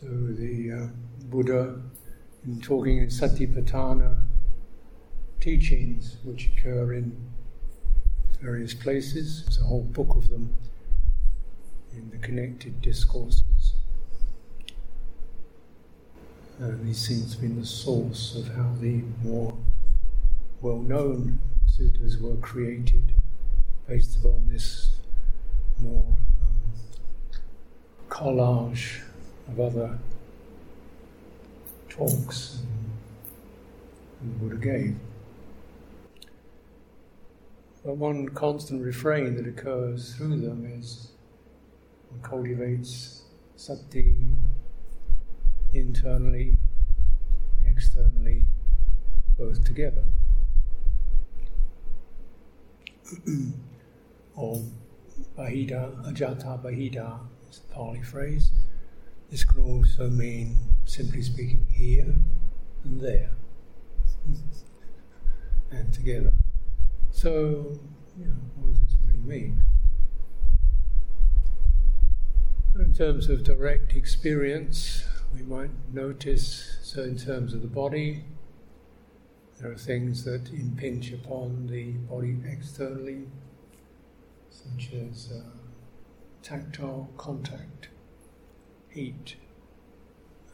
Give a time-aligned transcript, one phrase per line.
[0.00, 0.86] So the uh,
[1.24, 1.78] Buddha,
[2.46, 4.16] in talking in Satipatthana
[5.40, 7.14] teachings, which occur in
[8.40, 10.56] various places, there's a whole book of them
[11.92, 13.74] in the connected discourses.
[16.58, 19.54] And these seem to be the source of how the more
[20.62, 23.12] well known sutras were created
[23.86, 24.98] based upon this
[25.78, 26.06] more
[26.40, 26.72] um,
[28.08, 29.02] collage
[29.48, 29.98] of other
[31.88, 32.62] talks
[34.20, 34.96] the Buddha gave.
[37.84, 41.12] But one constant refrain that occurs through them is
[42.10, 43.22] one cultivates
[43.56, 44.14] sati
[45.72, 46.56] internally,
[47.66, 48.44] externally,
[49.38, 50.04] both together.
[54.36, 54.62] or
[55.36, 57.20] bahiddha, ajjhatta bahiddha
[57.50, 58.50] is the Pali phrase.
[59.30, 62.16] This can also mean, simply speaking, here
[62.82, 63.30] and there,
[65.70, 66.32] and together.
[67.12, 67.78] So,
[68.18, 69.62] you know, what does this really mean?
[72.74, 78.24] In terms of direct experience, we might notice, so in terms of the body,
[79.60, 83.28] there are things that impinge upon the body externally,
[84.50, 85.42] such as uh,
[86.42, 87.89] tactile contact,
[88.90, 89.36] heat,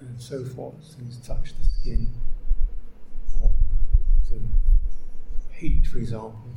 [0.00, 0.94] and so forth.
[0.96, 2.08] Things touch the skin,
[3.42, 3.50] or
[4.28, 4.40] the
[5.54, 6.50] heat, for example,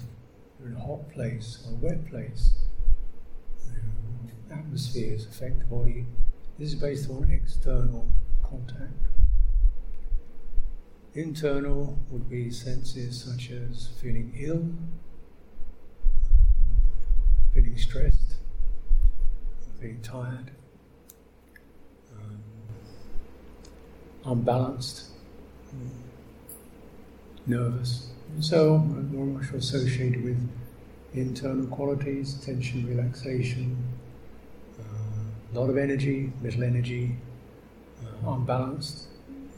[0.59, 2.53] you're in a hot place or a wet place.
[4.51, 6.05] Atmospheres affect the body.
[6.57, 8.11] This is based on external
[8.43, 9.07] contact.
[11.13, 14.89] Internal would be senses such as feeling ill, um,
[17.53, 18.35] feeling stressed,
[19.79, 20.51] feeling tired,
[24.25, 25.09] unbalanced,
[27.45, 28.09] nervous.
[28.33, 30.37] And so more or much associated with
[31.13, 33.75] internal qualities, tension, relaxation,
[34.79, 37.15] uh, a lot of energy, little energy,
[38.03, 39.07] uh, unbalanced,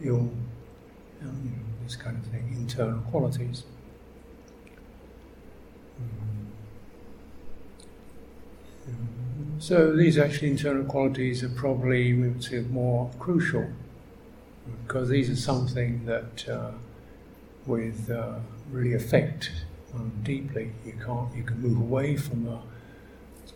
[0.04, 0.30] ill
[1.22, 3.64] um, you know, this kind of thing, internal qualities.
[8.88, 9.21] Um,
[9.62, 13.68] so these actually internal qualities are probably, we would say, more crucial
[14.88, 16.72] because these are something that uh,
[17.68, 18.40] with uh,
[18.72, 19.52] really affect
[19.94, 20.72] um, deeply.
[20.84, 22.58] You can't, you can move away from the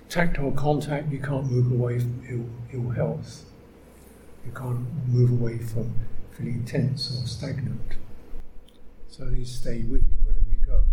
[0.07, 1.11] tactile contact.
[1.11, 3.45] You can't move away from ill, Ill health.
[4.45, 5.95] You can't move away from
[6.37, 7.95] feeling tense or stagnant.
[9.07, 10.83] So these stay with you wherever you go.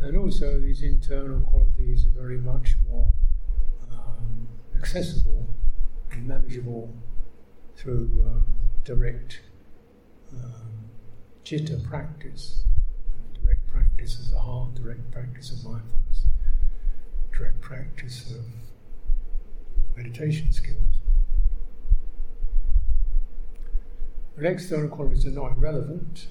[0.00, 3.12] And also, these internal qualities are very much more
[3.90, 5.48] um, accessible
[6.12, 6.94] and manageable
[7.76, 8.40] through uh,
[8.84, 9.40] direct
[10.32, 10.90] um,
[11.44, 12.64] citta practice.
[13.42, 16.26] Direct practice of the heart, direct practice of mindfulness,
[17.36, 18.44] direct practice of
[19.96, 20.76] meditation skills.
[24.36, 26.28] But external qualities are not irrelevant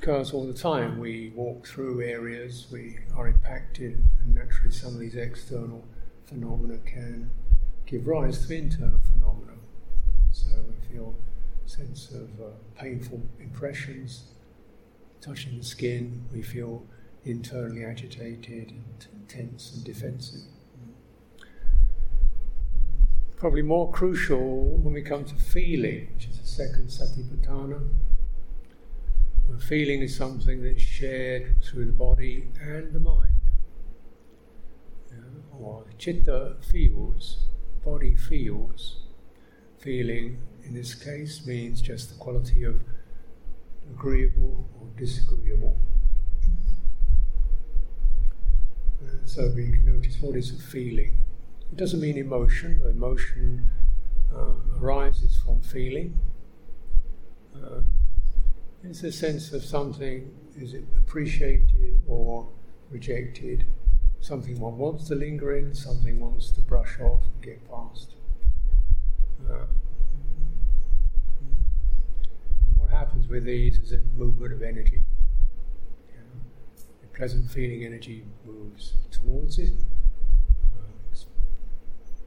[0.00, 4.98] because all the time we walk through areas, we are impacted, and naturally some of
[4.98, 5.84] these external
[6.24, 7.30] phenomena can
[7.84, 9.52] give rise to internal phenomena.
[10.32, 11.14] So we feel
[11.66, 14.24] a sense of uh, painful impressions
[15.20, 16.82] touching the skin, we feel
[17.26, 20.40] internally agitated and tense and defensive
[23.36, 27.80] probably more crucial when we come to feeling, which is the second satipatthana.
[29.58, 33.32] Feeling is something that's shared through the body and the mind.
[35.10, 35.16] Yeah?
[35.58, 37.38] Or chitta feels,
[37.84, 38.96] body feels.
[39.78, 42.80] Feeling, in this case, means just the quality of
[43.90, 45.76] agreeable or disagreeable.
[49.02, 51.16] Uh, so we can notice what is a feeling.
[51.72, 52.82] It doesn't mean emotion.
[52.84, 53.68] Emotion
[54.34, 56.18] uh, arises from feeling.
[57.54, 57.80] Uh,
[58.82, 62.48] it's a sense of something, is it appreciated or
[62.90, 63.66] rejected?
[64.20, 68.14] Something one wants to linger in, something wants to brush off and get past.
[69.48, 69.66] Uh,
[72.76, 75.02] what happens with these is a movement of energy.
[77.02, 79.72] A pleasant feeling energy moves towards it,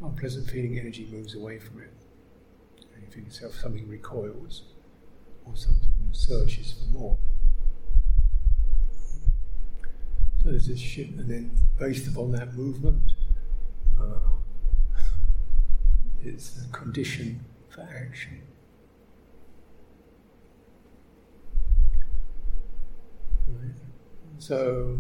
[0.02, 1.94] unpleasant feeling energy moves away from it.
[2.94, 4.64] And you feel yourself something recoils
[5.46, 7.18] or something searches for more.
[10.42, 13.14] So there's this shift, and then based upon that movement,
[14.00, 14.20] uh,
[16.22, 18.42] it's the condition for action.
[23.48, 23.74] Right?
[24.40, 24.98] So,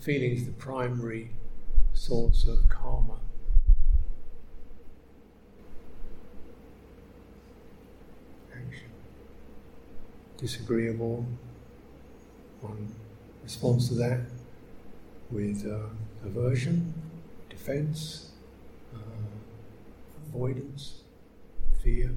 [0.00, 1.30] feeling is the primary
[1.94, 3.18] source of karma.
[8.52, 8.90] Action.
[10.40, 11.26] Disagreeable,
[12.62, 12.94] one
[13.42, 14.20] responds to that
[15.30, 15.90] with uh,
[16.24, 16.94] aversion,
[17.50, 18.30] defense,
[18.94, 18.98] uh,
[20.28, 21.02] avoidance,
[21.82, 22.16] fear.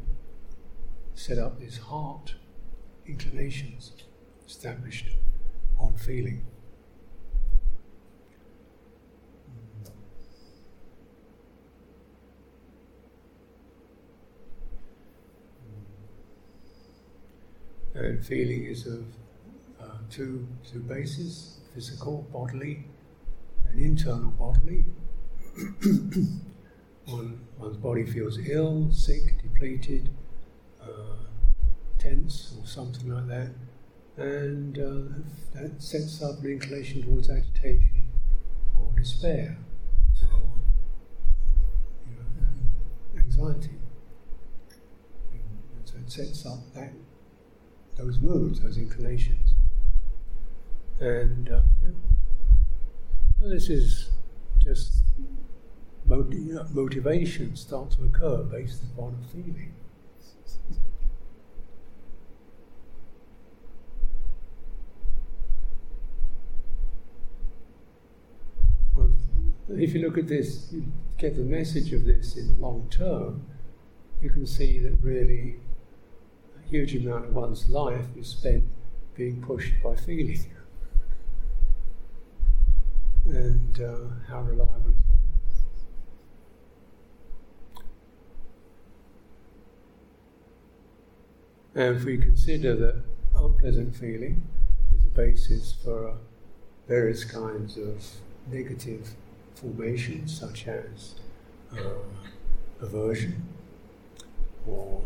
[1.16, 2.36] Set up these heart
[3.06, 3.92] inclinations
[4.48, 5.08] established
[5.78, 6.46] on feeling.
[17.95, 19.06] And feeling is of
[19.80, 22.86] uh, two, two bases physical, bodily,
[23.69, 24.86] and internal bodily.
[27.06, 30.10] One, one's body feels ill, sick, depleted,
[30.81, 31.18] uh,
[32.00, 33.50] tense, or something like that,
[34.18, 38.10] and uh, that sets up an inclination towards agitation
[38.80, 39.57] or despair
[40.31, 40.40] or
[42.07, 43.78] you know, anxiety.
[45.34, 46.94] And so it sets up that
[47.95, 49.54] those moods, those inclinations.
[51.00, 51.90] And uh, yeah.
[53.50, 54.12] this is
[54.60, 55.04] just
[56.06, 59.74] motivation start to occur based upon a feeling.
[68.95, 69.12] well,
[69.69, 70.86] if you look at this, you
[71.18, 73.45] get the message of this in the long term,
[74.22, 75.56] you can see that really
[76.74, 78.64] huge amount of one's life is spent
[79.14, 80.44] being pushed by feeling.
[83.28, 83.96] And uh,
[84.28, 85.04] how reliable is
[91.75, 91.80] that?
[91.80, 93.04] And if we consider that
[93.36, 94.42] unpleasant feeling
[94.98, 96.14] is a basis for uh,
[96.88, 98.04] various kinds of
[98.52, 99.12] negative
[99.54, 101.14] formations, such as
[101.72, 102.02] uh,
[102.81, 103.44] aversion
[104.66, 105.04] or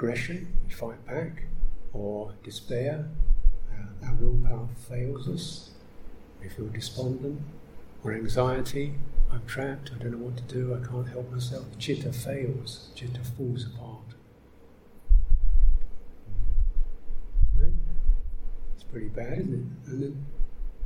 [0.00, 1.42] aggression, we fight back,
[1.92, 3.06] or despair,
[3.70, 5.70] uh, our willpower fails us,
[6.40, 7.38] we feel despondent
[8.02, 8.94] or anxiety.
[9.30, 11.66] I'm trapped, I don't know what to do, I can't help myself.
[11.78, 14.14] Chitta fails, chitta falls apart.
[17.60, 17.72] Right?
[18.74, 19.90] It's pretty bad, isn't it?
[19.90, 20.26] And then,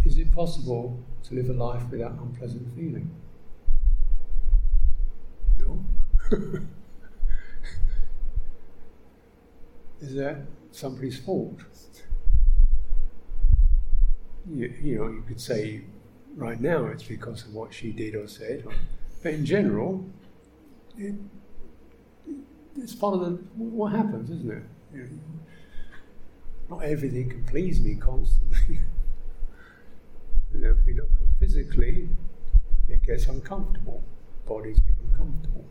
[0.05, 3.15] is it possible to live a life without unpleasant feeling?
[5.61, 5.85] No.
[10.05, 10.39] is that
[10.71, 11.61] somebody's fault?
[14.51, 15.83] you, you know, you could say
[16.37, 18.65] right now it's because of what she did or said,
[19.23, 20.05] but in general,
[20.99, 21.15] it,
[22.77, 24.63] it's part of the, what happens, isn't it?
[24.93, 28.59] You know, not everything can please me constantly.
[30.55, 32.09] you know, if we look physically,
[32.89, 34.03] it gets uncomfortable.
[34.47, 35.65] Bodies get uncomfortable.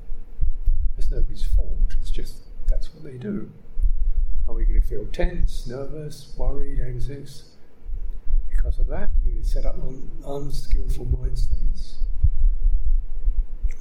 [0.98, 1.96] It's nobody's fault.
[2.02, 3.52] It's just that's what they do.
[4.48, 7.54] Are we going to feel tense, nervous, worried, anxious?
[8.64, 11.96] because of that, you set up un- unskillful mind states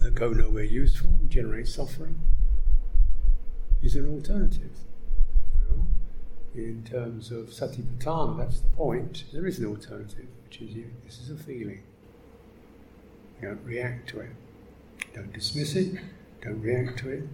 [0.00, 2.20] that go nowhere useful, generate suffering.
[3.80, 4.72] Is there an alternative?
[5.68, 5.86] Well,
[6.54, 9.24] in terms of satipatthana, that's the point.
[9.32, 11.82] There is an alternative, which is you, this is a feeling.
[13.40, 14.30] You don't react to it.
[15.14, 15.94] Don't dismiss it.
[16.42, 17.28] Don't react to it.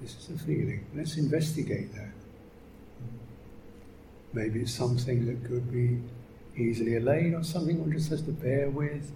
[0.00, 0.84] This is a feeling.
[0.96, 2.10] Let's investigate that.
[4.32, 6.00] Maybe it's something that could be
[6.56, 9.12] easily allayed or something one just has to bear with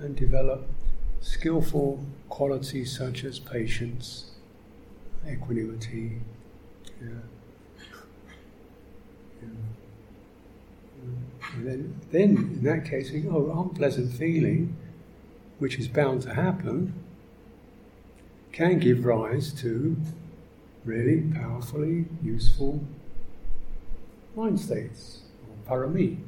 [0.00, 0.68] and develop
[1.20, 4.32] skillful qualities such as patience,
[5.28, 6.20] equanimity.
[7.00, 7.08] Yeah.
[9.42, 9.48] Yeah.
[11.54, 14.76] And then, then, in that case, oh, unpleasant feeling,
[15.58, 16.92] which is bound to happen,
[18.52, 19.96] can give rise to
[20.84, 22.84] really powerfully useful
[24.36, 26.18] mind states, or parami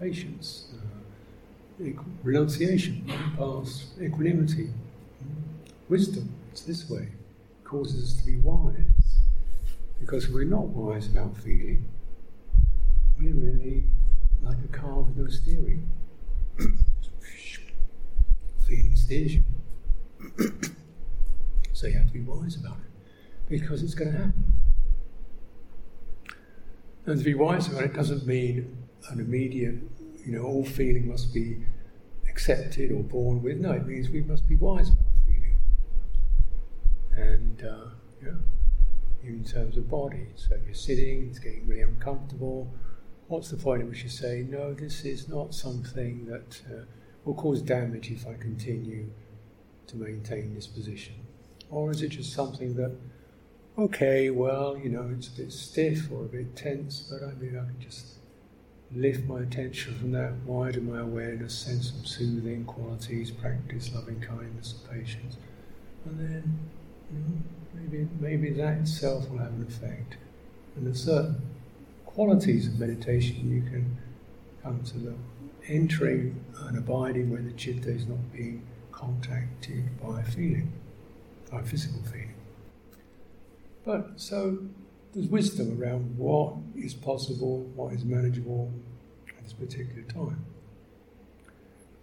[0.00, 1.86] patience, uh,
[2.24, 3.04] renunciation,
[3.36, 4.70] past equanimity,
[5.88, 6.34] wisdom.
[6.50, 7.02] It's this way.
[7.02, 8.74] It causes us to be wise.
[10.00, 11.86] Because we're not wise about feeling,
[13.18, 13.84] we're really
[14.42, 15.88] like a car with no steering.
[18.66, 19.42] feeling steers you.
[21.72, 23.48] so you have to be wise about it.
[23.48, 24.59] Because it's going to happen.
[27.06, 28.76] And to be wise about it doesn't mean
[29.10, 29.76] an immediate,
[30.24, 31.58] you know, all feeling must be
[32.28, 33.58] accepted or born with.
[33.58, 35.56] No, it means we must be wise about feeling.
[37.16, 37.90] And uh,
[38.22, 38.32] yeah,
[39.22, 40.26] in terms of body.
[40.36, 42.72] So if you're sitting, it's getting really uncomfortable.
[43.28, 46.84] What's the point at which you say, no, this is not something that uh,
[47.24, 49.10] will cause damage if I continue
[49.86, 51.14] to maintain this position?
[51.70, 52.92] Or is it just something that,
[53.78, 57.56] okay, well, you know, it's a bit stiff or a bit tense, but I mean,
[57.56, 58.06] I can just
[58.94, 64.74] lift my attention from that, widen my awareness, sense some soothing qualities, practice loving kindness
[64.74, 65.36] and patience,
[66.04, 66.58] and then
[67.12, 67.42] you know,
[67.74, 70.16] maybe maybe that itself will have an effect.
[70.76, 71.40] And there's certain
[72.06, 73.98] qualities of meditation you can
[74.62, 75.14] come to the
[75.68, 78.62] entering and abiding where the chitta is not being
[78.92, 80.72] contacted by feeling,
[81.50, 82.29] by physical feeling.
[83.84, 84.58] But so
[85.12, 88.72] there's wisdom around what is possible, what is manageable
[89.36, 90.44] at this particular time.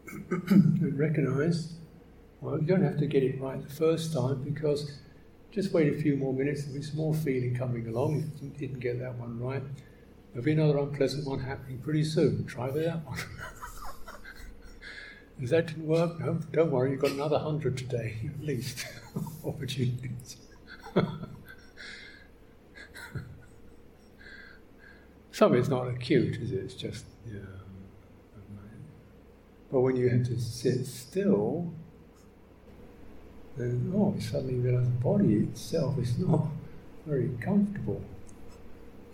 [0.49, 1.73] and recognize,
[2.41, 4.99] well, you don't have to get it right the first time because
[5.51, 8.49] just wait a few more minutes, there'll be some more feeling coming along if you
[8.49, 9.63] didn't get that one right.
[10.31, 12.45] There'll be another unpleasant one happening pretty soon.
[12.45, 13.17] Try that one.
[15.41, 18.85] if that didn't work, no, don't worry, you've got another hundred today, at least,
[19.45, 20.37] opportunities.
[25.37, 26.63] Some of it's not acute, is it?
[26.63, 27.05] It's just.
[29.71, 31.71] But when you have to sit still,
[33.55, 36.47] then oh, you suddenly realize the body itself is not
[37.05, 38.01] very comfortable.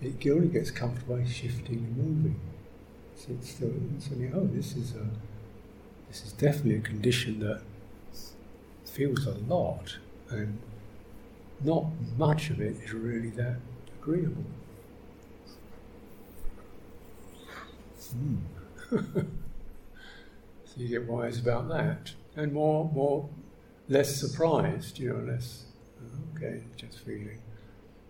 [0.00, 2.40] It only gets comfortable by shifting and moving.
[3.14, 5.06] Sit still, and suddenly, oh, this is a,
[6.08, 7.60] this is definitely a condition that
[8.86, 9.98] feels a lot,
[10.30, 10.58] and
[11.62, 11.84] not
[12.16, 13.56] much of it is really that
[14.00, 14.46] agreeable.
[18.14, 18.36] Hmm.
[18.90, 23.30] so you get wise about that, and more, more,
[23.88, 24.98] less surprised.
[24.98, 25.64] You know, less.
[26.36, 27.38] Okay, just feeling.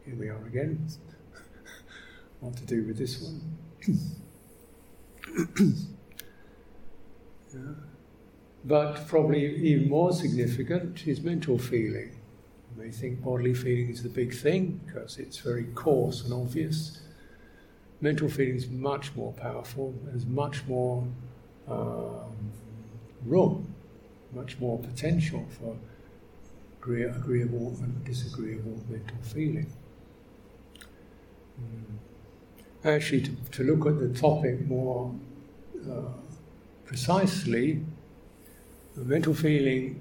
[0.04, 0.88] Here we are again.
[2.40, 3.56] what to do with this one?
[7.54, 7.60] yeah.
[8.64, 12.18] But probably even more significant is mental feeling.
[12.76, 17.03] You may think bodily feeling is the big thing because it's very coarse and obvious
[18.04, 21.02] mental feeling is much more powerful, there's much more
[21.66, 22.52] um,
[23.24, 23.74] room,
[24.34, 25.74] much more potential for
[26.82, 29.66] agreeable and disagreeable mental feeling.
[31.58, 32.94] Mm.
[32.94, 35.10] Actually, to, to, look at the topic more
[35.90, 36.12] uh,
[36.84, 37.80] precisely,
[38.96, 39.98] mental feeling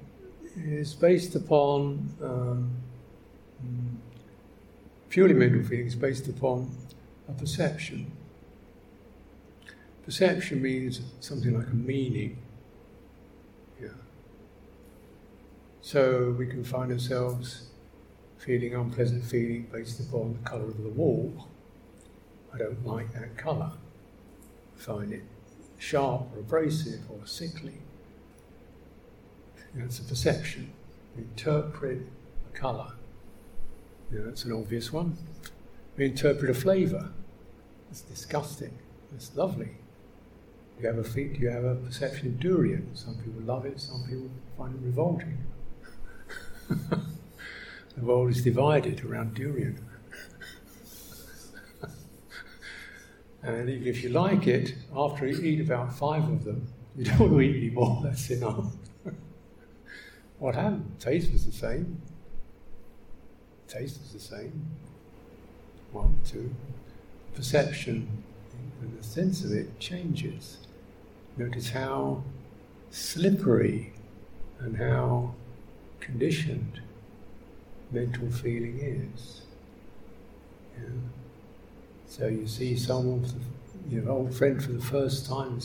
[0.58, 2.70] is based upon um,
[3.66, 3.96] mm,
[5.10, 6.70] purely mental feeling is based upon
[7.28, 8.12] a perception.
[10.06, 12.38] Perception means something like a meaning.
[13.82, 13.90] Yeah.
[15.82, 17.68] So we can find ourselves
[18.38, 21.48] feeling unpleasant feeling based upon the colour of the wall.
[22.54, 23.72] I don't like that colour.
[24.76, 25.24] Find it
[25.78, 27.78] sharp or abrasive or sickly.
[29.74, 30.72] That's a perception.
[31.18, 32.02] Interpret
[32.54, 32.92] a colour.
[34.12, 35.18] Yeah, that's an obvious one
[35.98, 37.10] we interpret a flavour.
[37.92, 38.78] It's disgusting.
[39.14, 39.70] It's lovely.
[40.80, 42.96] You have a do you have a perception of durian?
[42.96, 45.38] Some people love it, some people find it revolting.
[46.70, 49.80] the world is divided around durian.
[53.44, 57.20] and even if you like it, after you eat about five of them, you don't
[57.20, 58.74] want to eat any more, that's enough.
[60.40, 60.96] what happened?
[61.00, 62.02] Taste was the same.
[63.68, 64.66] Taste was the same
[65.94, 66.54] one, two,
[67.36, 68.24] perception
[68.82, 70.58] and the sense of it changes.
[71.38, 72.24] Notice how
[72.92, 73.94] slippery
[74.60, 75.34] and how
[76.00, 76.82] conditioned
[77.92, 79.42] mental feeling is.
[80.76, 80.90] Yeah.
[82.08, 83.26] So you see someone,
[83.90, 85.60] you know, old friend for the first time,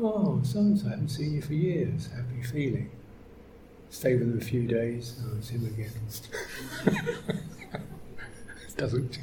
[0.00, 2.90] oh, so and so, I haven't seen you for years, happy feeling.
[3.90, 5.92] Stay with them a few days, oh, it's him again.
[8.76, 9.18] Doesn't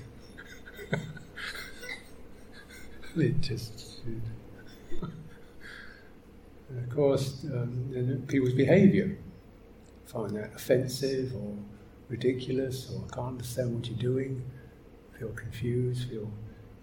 [3.22, 4.02] it just.
[6.70, 9.18] and of course, um, people's behaviour
[10.06, 11.56] find that offensive or
[12.10, 14.44] ridiculous, or can't understand what you're doing,
[15.18, 16.32] feel confused, feel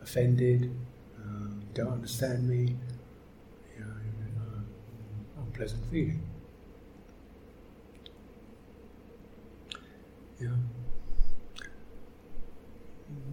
[0.02, 0.74] offended,
[1.22, 2.74] um, don't understand me,
[3.78, 3.92] you know,
[4.40, 6.22] uh, unpleasant feeling.
[10.40, 10.48] Yeah.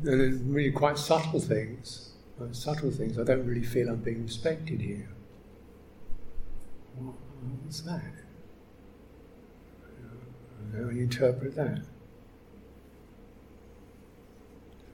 [0.03, 2.08] And then really quite subtle things
[2.51, 3.17] subtle things.
[3.19, 5.09] I don't really feel I'm being respected here.
[7.63, 8.01] what's that?
[10.73, 11.81] How do you interpret that?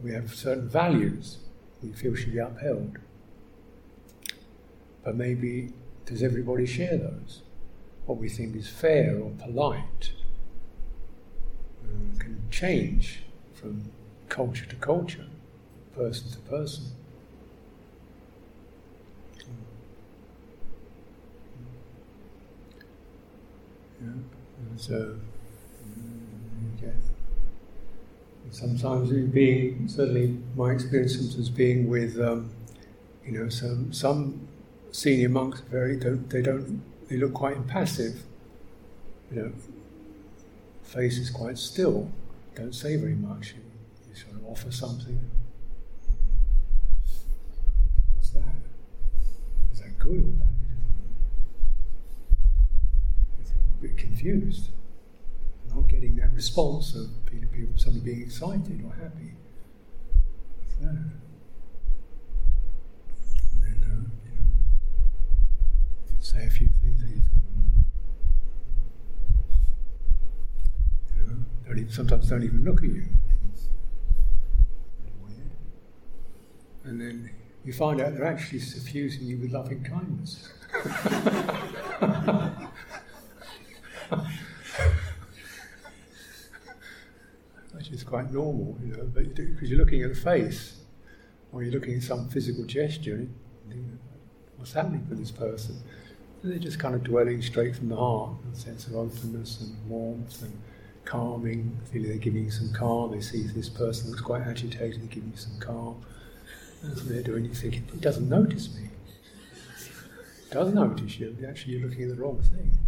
[0.02, 1.38] We have certain values
[1.82, 2.98] we feel should be upheld.
[5.04, 5.72] But maybe
[6.06, 7.42] does everybody share those?
[8.06, 10.12] What we think is fair or polite
[11.84, 13.24] uh, can change
[13.54, 13.92] from
[14.30, 15.28] culture to culture,
[15.94, 16.86] person to person.
[24.02, 24.10] Yeah.
[24.78, 25.18] So,
[26.78, 26.94] okay.
[28.52, 32.52] Sometimes being, certainly my experience sometimes being with, um,
[33.26, 34.48] you know, some some
[34.92, 38.24] senior monks very don't they don't they look quite impassive.
[39.32, 39.52] You know,
[40.84, 42.10] face is quite still,
[42.56, 43.56] don't say very much.
[43.56, 43.64] You,
[44.10, 45.20] you sort of offer something.
[48.16, 48.56] What's that?
[49.74, 50.56] Is that good or bad?
[53.75, 54.70] a bit confused,
[55.74, 59.34] not getting that response of people, somebody being excited or happy.
[60.82, 60.90] That?
[63.54, 64.46] And then, uh, you know,
[66.20, 67.04] say a few things.
[71.16, 71.38] You know,
[71.68, 73.06] don't even, sometimes don't even look at you.
[76.86, 77.32] And then
[77.64, 80.52] you find out they're actually suffusing you with loving kindness.
[87.86, 90.82] Which is quite normal, you know, because you're looking at the face,
[91.52, 93.28] or you're looking at some physical gesture,
[94.58, 95.78] what's happening for this person?
[96.42, 99.88] And they're just kind of dwelling straight from the heart, a sense of openness and
[99.88, 100.60] warmth and
[101.04, 103.12] calming, feeling they're giving you some calm.
[103.12, 106.04] They see this person looks quite agitated, they're giving you some calm.
[106.84, 107.46] That's what they're doing.
[107.46, 108.90] You think, he doesn't notice me.
[109.78, 111.38] He does notice you.
[111.48, 112.80] Actually, you're looking at the wrong thing.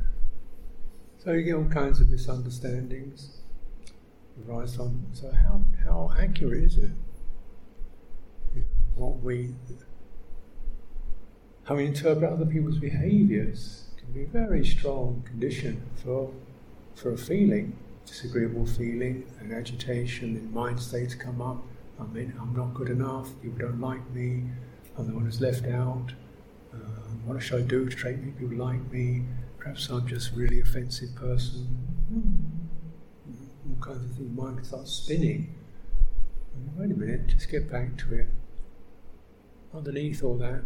[1.20, 3.37] So you get all kinds of misunderstandings
[4.48, 5.05] arise from.
[5.14, 6.92] So how how accurate is it?
[8.55, 9.55] You know, what we
[11.64, 16.31] how we interpret other people's behaviours can be a very strong condition for
[16.96, 21.64] for a feeling, disagreeable feeling, an agitation, and mind states come up.
[22.00, 23.29] I mean, I'm not good enough.
[23.42, 24.44] People don't like me.
[24.98, 26.14] I'm the one who's left out.
[26.74, 26.77] Uh,
[27.25, 29.24] what should I do to make people like me?
[29.57, 32.56] Perhaps I'm just a really offensive person.
[33.79, 34.37] All kinds of things.
[34.37, 35.53] Mind can start spinning.
[36.75, 38.27] Wait a minute, just get back to it.
[39.74, 40.63] Underneath all that,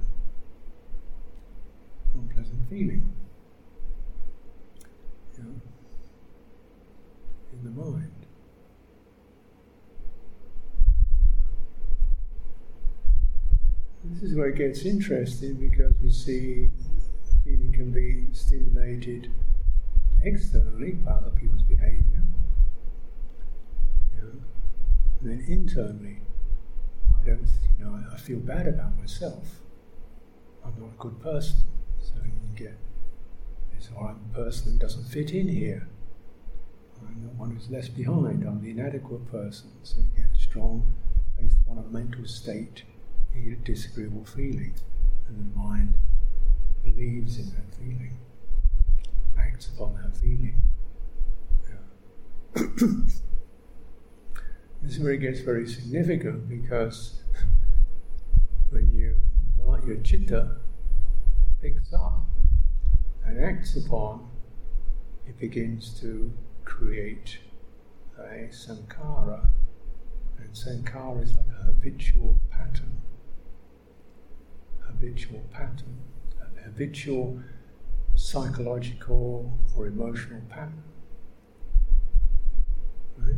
[2.13, 3.11] unpleasant feeling.
[5.37, 5.61] You know,
[7.53, 8.11] in the mind.
[14.03, 16.69] This is where it gets interesting because we see
[17.43, 19.31] feeling can be stimulated
[20.23, 22.23] externally by other people's behavior.
[24.15, 24.33] You know,
[25.21, 26.17] and then internally,
[27.19, 29.59] I don't, you know, I feel bad about myself.
[30.65, 31.57] I'm not a good person.
[31.99, 32.77] So you get
[33.73, 35.87] this, I'm a person who doesn't fit in here.
[37.07, 38.43] I'm the one who's left behind.
[38.43, 39.69] I'm the inadequate person.
[39.83, 40.91] So you get strong,
[41.39, 42.83] based on a mental state,
[43.35, 44.73] you get a disagreeable feeling,
[45.27, 45.93] and the mind
[46.83, 48.17] believes in that feeling,
[49.39, 50.55] acts upon that feeling.
[52.55, 52.93] Yeah.
[54.91, 57.21] this is where it gets very significant because
[58.71, 59.15] when you
[59.87, 60.57] your chitta
[61.61, 62.25] picks up
[63.25, 64.29] and acts upon,
[65.25, 66.29] it begins to
[66.65, 67.37] create
[68.19, 69.47] a sankhara.
[70.37, 73.01] And sankhara is like a habitual pattern.
[74.81, 75.99] Habitual pattern
[76.41, 77.41] A habitual
[78.15, 80.83] psychological or emotional pattern.
[83.17, 83.37] Right?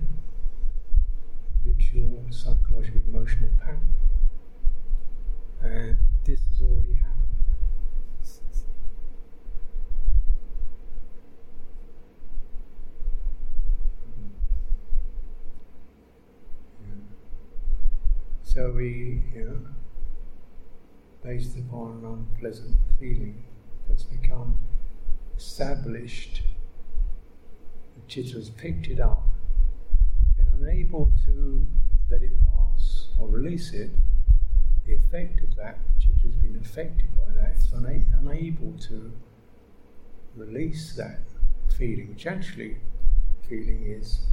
[2.32, 3.94] Psychological emotional pattern.
[5.62, 7.14] And this has already happened.
[18.44, 19.60] So we, you know,
[21.24, 23.46] based upon an unpleasant feeling
[23.88, 24.58] that's become
[25.38, 26.42] established.
[27.96, 29.24] The chitta has picked it up
[30.40, 31.66] and unable to
[32.10, 33.92] let it pass or release it.
[34.86, 39.12] The effect of that, which has been affected by that, is una- unable to
[40.36, 41.22] release that
[41.78, 42.78] feeling, which actually
[43.48, 44.26] feeling is,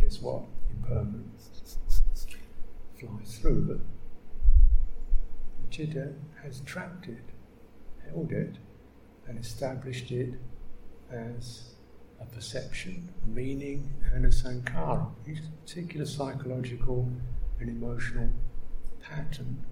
[0.00, 1.30] guess what, impermanent,
[2.98, 3.78] flies through, but
[5.70, 7.24] Chitta has trapped it,
[8.06, 8.56] held it,
[9.26, 10.34] and established it
[11.10, 11.73] as
[12.24, 17.08] a perception, a meaning, and a sankhara, a particular psychological
[17.60, 18.30] and emotional
[19.02, 19.64] pattern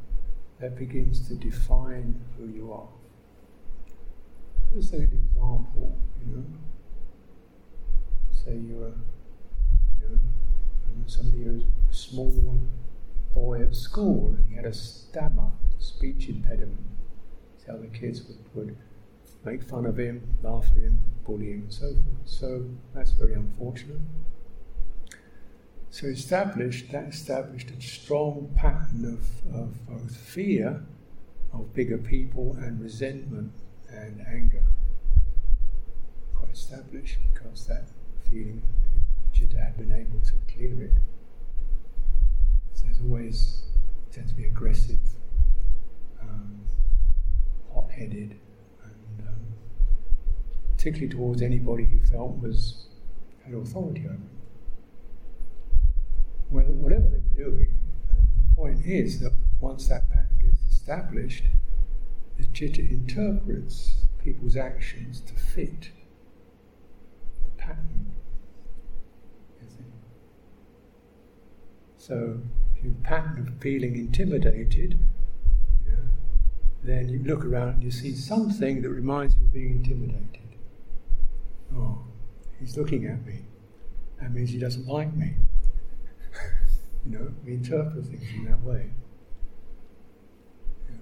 [0.61, 2.89] that begins to define who you are.
[4.75, 6.45] Let's Just an example, you know.
[8.31, 8.95] Say you're,
[10.01, 10.19] you know,
[11.07, 12.59] somebody who's a small
[13.33, 16.79] boy at school and he had a stammer, speech impediment.
[17.67, 18.77] how the kids would, would
[19.45, 22.27] make fun of him, laugh at him, bully him, and so forth.
[22.27, 24.01] So that's very unfortunate.
[25.91, 30.83] So established, that established a strong pattern of, of both fear
[31.53, 33.53] of bigger people and resentment
[33.91, 34.65] and anger.
[36.35, 37.89] Quite established because that
[38.31, 38.63] feeling,
[39.35, 40.93] Chitta had been able to clear it.
[42.73, 43.63] So there's always,
[44.11, 45.01] tends to be aggressive,
[46.23, 46.61] um,
[47.75, 48.39] hot headed,
[50.83, 52.87] particularly towards anybody who felt was
[53.45, 54.29] had authority over him
[56.51, 57.75] whatever they were doing.
[58.11, 61.45] And the point is that once that pattern gets established,
[62.37, 65.91] the chitta interprets people's actions to fit
[67.45, 68.13] the pattern.
[71.97, 72.41] So,
[72.77, 74.99] if you have a pattern of feeling intimidated,
[75.87, 76.03] know,
[76.83, 80.42] then you look around and you see something that reminds you of being intimidated.
[81.77, 82.05] Oh,
[82.61, 83.41] he's looking at me.
[84.21, 85.35] That means he doesn't like me.
[87.05, 88.91] You know, we interpret things in that way.
[90.89, 90.97] Yeah.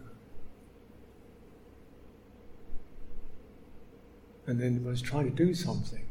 [4.46, 6.06] And then I was trying to do something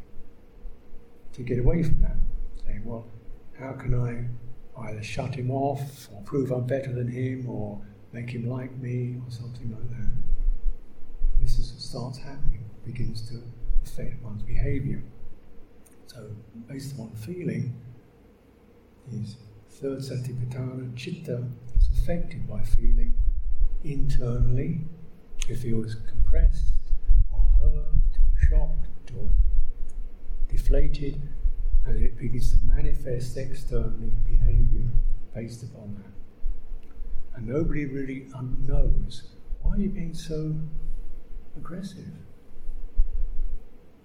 [1.33, 2.17] to get away from that.
[2.65, 3.07] Saying, well,
[3.59, 4.29] how can I
[4.87, 9.17] either shut him off or prove I'm better than him or make him like me
[9.25, 10.11] or something like that.
[11.39, 13.41] This is what starts happening, begins to
[13.89, 15.01] affect one's behavior.
[16.07, 16.29] So,
[16.67, 17.75] based upon feeling,
[19.11, 19.37] is
[19.69, 21.43] third satipatthana, chitta
[21.77, 23.13] is affected by feeling
[23.83, 24.81] internally.
[25.47, 26.71] It feels compressed
[27.33, 29.29] or hurt or shocked or
[30.49, 31.21] deflated,
[31.85, 34.87] and it begins to manifest externally behavior
[35.33, 36.13] based upon that.
[37.35, 38.27] And nobody really
[38.67, 39.23] knows
[39.61, 40.55] why are you being so
[41.57, 42.07] aggressive?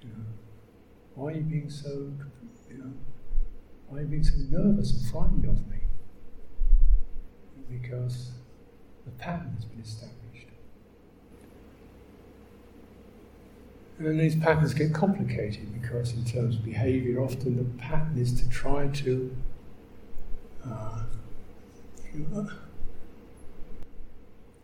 [0.04, 0.24] You know,
[1.14, 2.12] why are you being so,
[2.70, 2.92] you know,
[3.88, 5.78] why are you being so nervous and frightened of me?
[7.70, 8.32] Because
[9.04, 10.48] the pattern has been established.
[13.98, 18.40] And then these patterns get complicated because, in terms of behavior, often the pattern is
[18.40, 19.36] to try to
[20.68, 21.02] uh,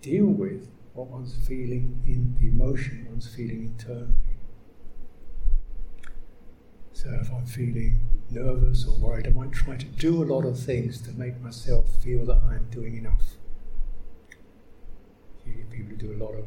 [0.03, 4.30] deal with what one's feeling in the emotion one's feeling internally.
[7.03, 7.99] So if I'm feeling
[8.31, 11.87] nervous or worried, I might try to do a lot of things to make myself
[12.03, 13.39] feel that I'm doing enough.
[15.47, 16.45] You get people who do a lot of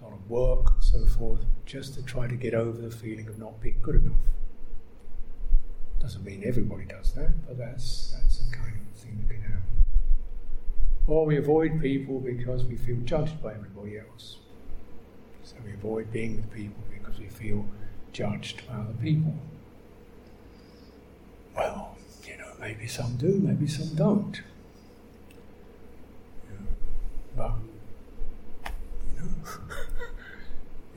[0.00, 3.38] lot of work and so forth just to try to get over the feeling of
[3.38, 4.24] not being good enough.
[6.00, 9.84] Doesn't mean everybody does that, but that's that's the kind of thing that can happen.
[11.06, 14.38] Or we avoid people because we feel judged by everybody else.
[15.42, 17.66] So we avoid being with people because we feel
[18.14, 19.34] judged by other people.
[21.56, 24.40] Well, you know, maybe some do, maybe some don't.
[27.36, 27.52] but,
[28.64, 29.28] you know,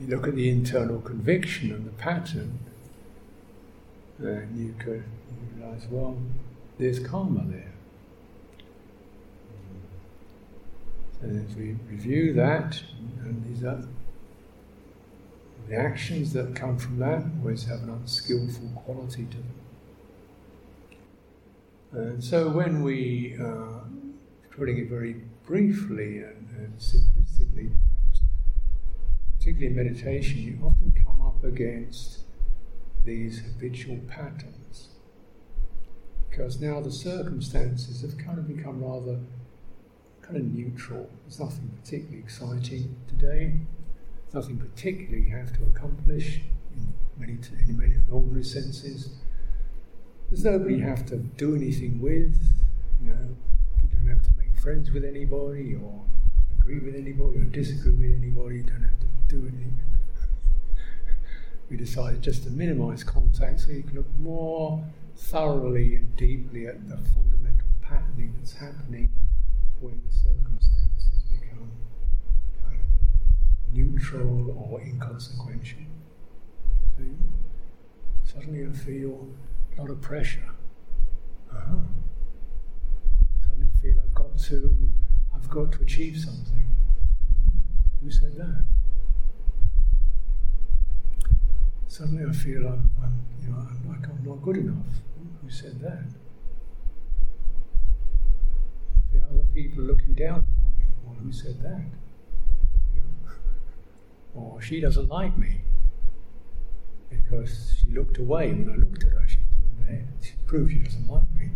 [0.00, 2.58] you look at the internal conviction and the pattern,
[4.18, 5.04] and you could
[5.56, 6.16] realize, well,
[6.78, 7.72] there's karma there.
[11.20, 12.80] And as we review that,
[13.24, 13.82] and these are
[15.68, 19.67] the actions that come from that always have an unskillful quality to them.
[21.92, 23.80] And so when we, uh,
[24.50, 25.14] putting it very
[25.46, 28.20] briefly and, and simplistically perhaps,
[29.38, 32.24] particularly in meditation, you often come up against
[33.04, 34.88] these habitual patterns.
[36.28, 39.20] Because now the circumstances have kind of become rather
[40.20, 41.08] kind of neutral.
[41.22, 43.60] There's nothing particularly exciting today,
[44.34, 46.40] nothing particularly you have to accomplish
[46.76, 49.10] in many, in many ordinary senses.
[50.30, 52.38] There's nobody you have to do anything with,
[53.02, 53.36] you know,
[53.82, 56.04] you don't have to make friends with anybody or
[56.58, 59.80] agree with anybody or disagree with anybody, you don't have to do anything.
[61.70, 64.84] we decided just to minimize contact so you can look more
[65.16, 69.10] thoroughly and deeply at the fundamental patterning that's happening
[69.80, 71.70] when the circumstances become
[72.62, 75.80] kind of neutral or inconsequential.
[76.98, 77.04] So
[78.24, 79.26] suddenly you feel
[79.78, 80.48] a lot of pressure.
[81.52, 81.76] Uh-huh.
[83.40, 83.68] Suddenly
[84.48, 84.88] to,
[85.34, 86.68] I've got to achieve something.
[88.02, 88.64] Who said that?
[91.86, 94.86] Suddenly I feel I'm, I'm you know, I'm, like I'm not good enough.
[95.42, 96.04] Who said that?
[98.96, 100.84] I feel other people looking down on me.
[101.04, 101.84] Well, who said that?
[102.94, 103.32] You know?
[104.34, 105.60] Or she doesn't like me
[107.10, 109.26] because she looked away when I looked at her.
[109.26, 109.37] She
[109.88, 110.04] her.
[110.20, 110.32] She
[110.68, 111.50] she doesn't like me.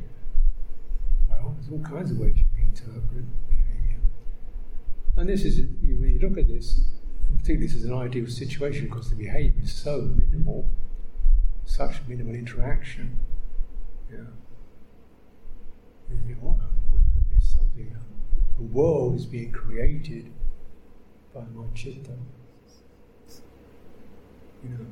[1.29, 4.01] Well, there's all kinds of ways you can interpret behaviour.
[5.16, 6.85] And this is, you, you look at this,
[7.27, 10.68] particularly this is an ideal situation because the behaviour is so minimal,
[11.64, 13.18] such minimal interaction.
[14.11, 14.18] Yeah.
[16.11, 17.97] You think, oh my goodness, something,
[18.59, 20.33] a world is being created
[21.35, 22.12] by my chitta.
[24.62, 24.87] You know,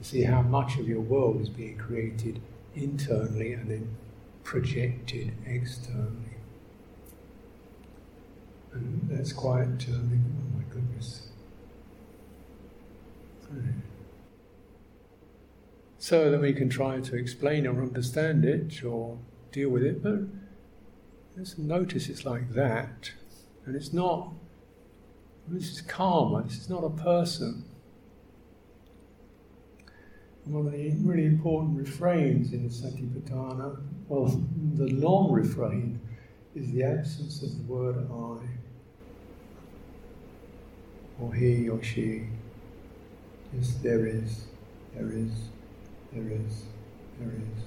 [0.00, 2.40] see how much of your world is being created
[2.74, 3.96] internally and then
[4.42, 6.36] projected externally.
[8.72, 11.28] And that's quite, uh, oh my goodness.
[15.98, 19.16] So that we can try to explain or understand it or
[19.52, 20.20] deal with it, but
[21.36, 23.12] just notice it's like that.
[23.64, 24.32] And it's not,
[25.48, 27.64] this is karma, this is not a person
[30.44, 34.26] one of the really important refrains in the Satipatthana, well,
[34.74, 36.00] the long refrain
[36.54, 38.38] is the absence of the word I,
[41.22, 42.26] or he or she.
[43.58, 44.44] Just there is,
[44.94, 45.32] there is,
[46.12, 46.64] there is,
[47.18, 47.64] there is.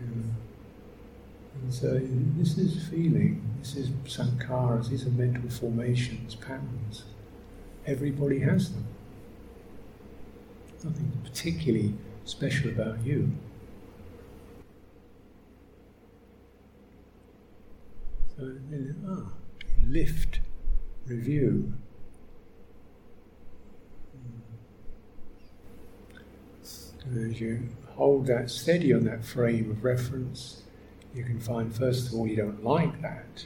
[0.00, 0.34] And
[1.72, 2.00] so
[2.36, 7.04] this is feeling, this is sankharas, these are mental formations, patterns.
[7.86, 8.86] Everybody has them
[10.84, 11.94] nothing particularly
[12.24, 13.30] special about you.
[18.36, 19.32] So then, ah,
[19.86, 20.40] lift,
[21.06, 21.72] review.
[27.12, 30.62] as you hold that steady on that frame of reference,
[31.14, 33.44] you can find first of all you don't like that,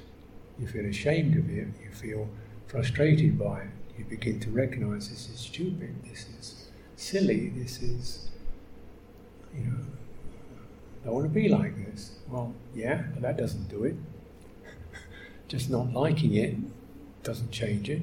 [0.59, 2.29] you feel ashamed of it, you feel
[2.67, 6.58] frustrated by it, you begin to recognize this is stupid, this is
[6.99, 8.29] silly, this is,
[9.55, 9.85] you know,
[11.07, 12.19] I want to be like this.
[12.29, 13.95] Well, yeah, but that doesn't do it.
[15.49, 16.57] Just not liking it
[17.23, 18.03] doesn't change it.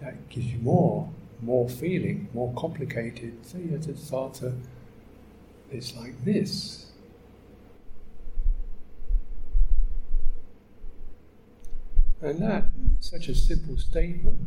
[0.00, 3.44] That gives you more, more feeling, more complicated.
[3.46, 4.54] So you have to start to,
[5.70, 6.86] it's like this.
[12.20, 12.64] And that,
[13.00, 14.38] such a simple statement,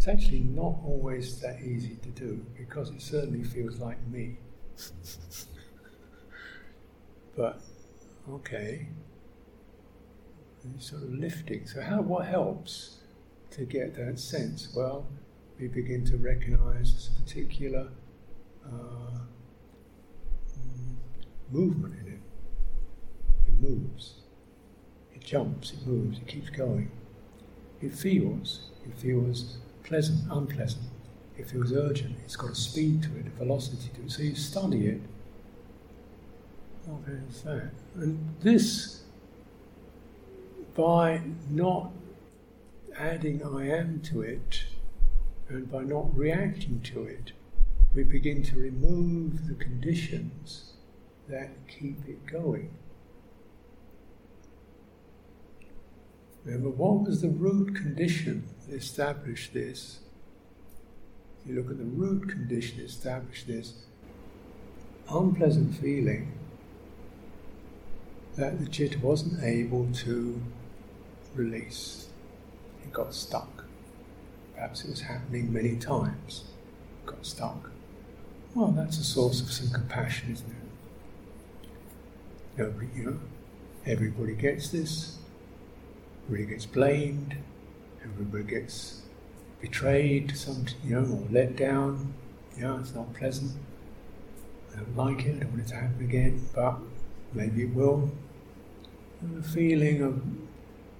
[0.00, 4.38] it's actually not always that easy to do because it certainly feels like me.
[7.36, 7.60] but
[8.30, 8.88] okay,
[10.78, 11.66] sort of lifting.
[11.66, 13.00] So, how what helps
[13.50, 14.72] to get that sense?
[14.74, 15.06] Well,
[15.58, 17.88] we begin to recognize this particular
[18.64, 19.18] uh,
[21.50, 22.20] movement in it.
[23.48, 24.14] It moves.
[25.14, 25.74] It jumps.
[25.74, 26.20] It moves.
[26.20, 26.90] It keeps going.
[27.82, 28.70] It feels.
[28.86, 29.58] It feels
[29.90, 30.84] pleasant, unpleasant.
[31.36, 34.12] If it feels urgent, it's got a speed to it, a velocity to it.
[34.12, 35.00] So you study it.
[36.86, 37.72] What is that?
[37.96, 39.02] And this,
[40.76, 41.90] by not
[42.96, 44.62] adding I am to it
[45.48, 47.32] and by not reacting to it,
[47.92, 50.74] we begin to remove the conditions
[51.28, 52.70] that keep it going.
[56.44, 60.00] Remember, what was the root condition established this?
[61.46, 63.74] You look at the root condition established this
[65.08, 66.32] unpleasant feeling
[68.36, 70.40] that the chitta wasn't able to
[71.34, 72.08] release.
[72.84, 73.64] It got stuck.
[74.54, 76.44] Perhaps it was happening many times.
[77.02, 77.70] It got stuck.
[78.54, 80.56] Well, that's a source of some compassion, isn't it?
[82.58, 83.20] Nobody, you know,
[83.86, 85.18] everybody gets this.
[86.26, 87.36] Everybody gets blamed,
[88.04, 89.02] everybody gets
[89.60, 92.14] betrayed, some, you know, or let down.
[92.58, 93.52] Yeah, it's not pleasant.
[94.72, 96.78] I don't like it, I don't want it to happen again, but
[97.34, 98.10] maybe it will.
[99.20, 100.22] And a feeling of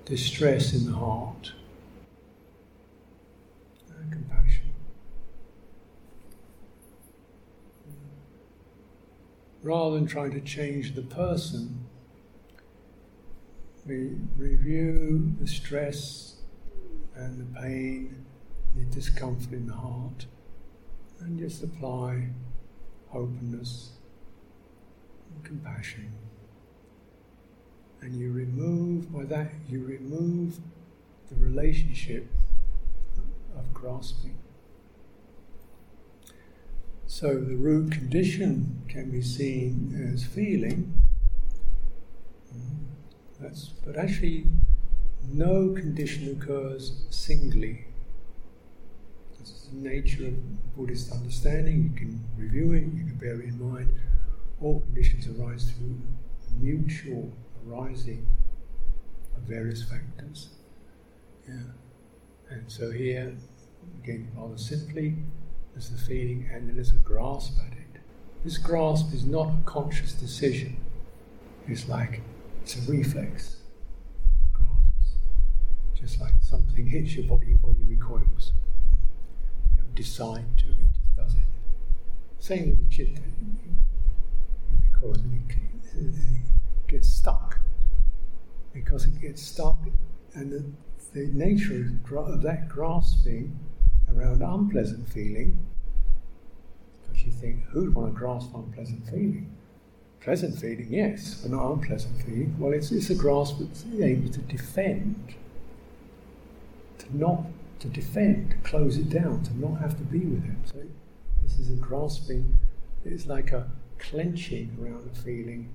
[0.05, 1.53] distress in the heart,
[4.11, 4.65] compassion.
[9.63, 11.87] Rather than trying to change the person,
[13.87, 16.39] we review the stress
[17.20, 18.24] and the pain,
[18.74, 20.26] the discomfort in the heart,
[21.20, 22.28] and just apply
[23.12, 23.90] openness
[25.35, 26.12] and compassion.
[28.00, 30.56] And you remove, by that, you remove
[31.28, 32.26] the relationship
[33.56, 34.38] of grasping.
[37.06, 40.94] So the root condition can be seen as feeling.
[42.54, 43.42] Mm-hmm.
[43.42, 44.46] That's, but actually,
[45.33, 47.87] no condition occurs singly.
[49.38, 51.90] This is the nature of Buddhist understanding.
[51.93, 53.93] You can review it, you can bear in mind.
[54.61, 56.01] All conditions arise through
[56.59, 57.33] mutual
[57.66, 58.27] arising
[59.37, 60.49] of various factors.
[61.49, 61.55] Yeah.
[62.51, 63.33] And so here,
[64.03, 65.14] again, rather simply,
[65.73, 68.01] there's the feeling and then there's a grasp at it.
[68.45, 70.77] This grasp is not a conscious decision.
[71.69, 72.23] It's like
[72.62, 73.60] it's a reflex.
[76.01, 78.55] Just like something hits your body, your body recoils.
[79.77, 81.41] You decide to, it does it.
[82.39, 83.21] Same with the chitta.
[83.21, 85.57] It recoils and it,
[85.95, 87.59] it gets stuck.
[88.73, 89.77] Because it gets stuck
[90.35, 90.65] and the,
[91.13, 93.59] the nature of that grasping
[94.15, 95.59] around unpleasant feeling,
[97.03, 99.55] because you think, who'd want to grasp unpleasant feeling?
[100.21, 102.55] Pleasant feeling, yes, but not unpleasant feeling.
[102.59, 105.35] Well, it's, it's a grasp that's able to defend,
[107.12, 107.44] not
[107.81, 110.57] to defend, to close it down, to not have to be with it.
[110.64, 110.83] So
[111.42, 112.57] this is a grasping.
[113.05, 115.73] It's like a clenching around a feeling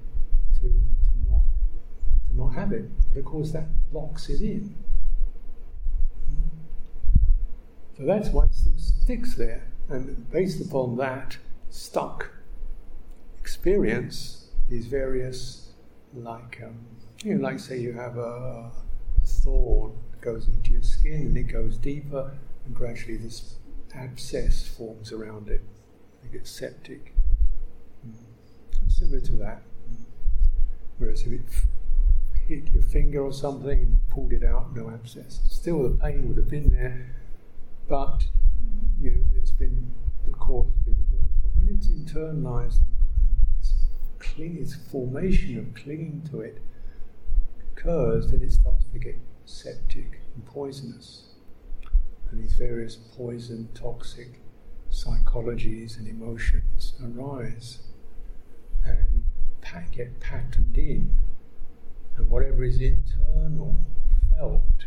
[0.55, 1.41] to, to not
[2.27, 2.85] to not have it.
[3.23, 4.75] Course, that locks it in.
[7.97, 9.63] So that's why it still sticks there.
[9.89, 11.37] And based upon that
[11.69, 12.29] stuck
[13.39, 15.69] experience, these various,
[16.13, 16.77] like, um,
[17.23, 18.71] you know, like say you have a,
[19.21, 19.93] a thorn
[20.25, 22.33] goes into your skin and it goes deeper,
[22.65, 23.55] and gradually this
[23.93, 25.61] abscess forms around it.
[26.23, 27.13] It gets septic.
[28.05, 28.91] Mm.
[28.91, 29.61] Similar to that.
[29.89, 30.05] Mm.
[30.97, 31.41] Whereas if it
[32.47, 35.41] hit your finger or something and you pulled it out, no abscess.
[35.47, 37.15] Still, the pain would have been there,
[37.87, 38.27] but
[38.99, 39.93] you know, it's been
[40.25, 41.29] the cause has been removed.
[41.43, 42.79] But when it's internalized,
[43.59, 43.73] its,
[44.17, 46.61] cling, its formation of clinging to it
[47.71, 51.23] occurs, then it starts to get septic and poisonous.
[52.29, 54.41] And these various poison, toxic
[54.91, 57.79] psychologies and emotions arise
[58.85, 59.23] and
[59.91, 61.13] get patterned in.
[62.17, 63.77] And whatever is internal,
[64.35, 64.85] felt,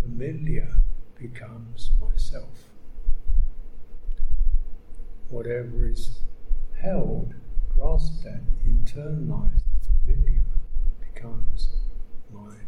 [0.00, 0.80] familiar,
[1.18, 2.68] becomes myself.
[5.28, 6.20] Whatever is
[6.80, 7.34] held,
[7.74, 9.62] grasped at, internalized,
[10.04, 10.44] familiar,
[11.00, 11.68] becomes
[12.32, 12.65] myself.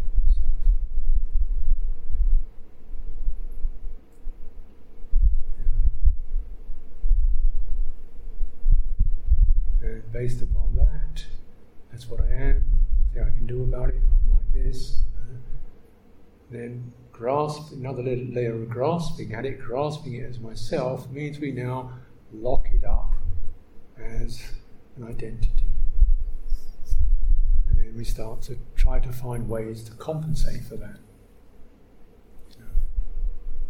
[9.83, 11.25] And based upon that,
[11.91, 12.65] that's what I am,
[13.07, 15.01] nothing I can do about it, I'm like this.
[15.17, 15.37] Uh,
[16.51, 21.93] then grasp another layer of grasping at it, grasping it as myself, means we now
[22.33, 23.15] lock it up
[23.99, 24.43] as
[24.97, 25.53] an identity.
[27.69, 30.99] And then we start to try to find ways to compensate for that.
[32.57, 32.71] You know,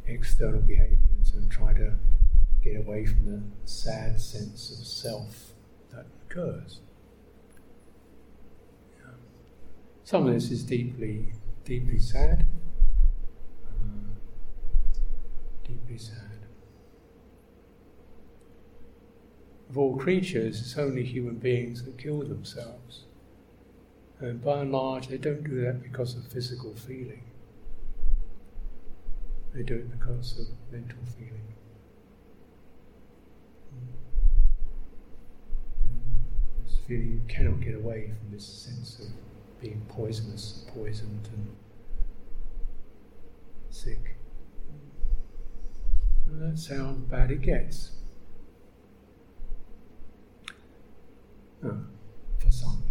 [0.07, 1.95] external behaviors and try to
[2.63, 5.48] get away from the sad sense of self
[6.31, 6.81] occurs.
[10.05, 11.33] Some of this is deeply,
[11.65, 12.47] deeply sad
[13.67, 14.15] uh,
[15.67, 16.15] deeply sad.
[19.69, 23.05] Of all creatures, it's only human beings that kill themselves.
[24.19, 27.23] And by and large, they don't do that because of physical feeling.
[29.55, 31.55] They do it because of mental feeling.
[36.65, 39.07] This you cannot get away from this sense of
[39.61, 41.57] being poisonous, poisoned, and
[43.71, 44.17] sick.
[46.27, 47.93] That's how bad it gets.
[51.65, 51.79] Oh,
[52.39, 52.83] for some.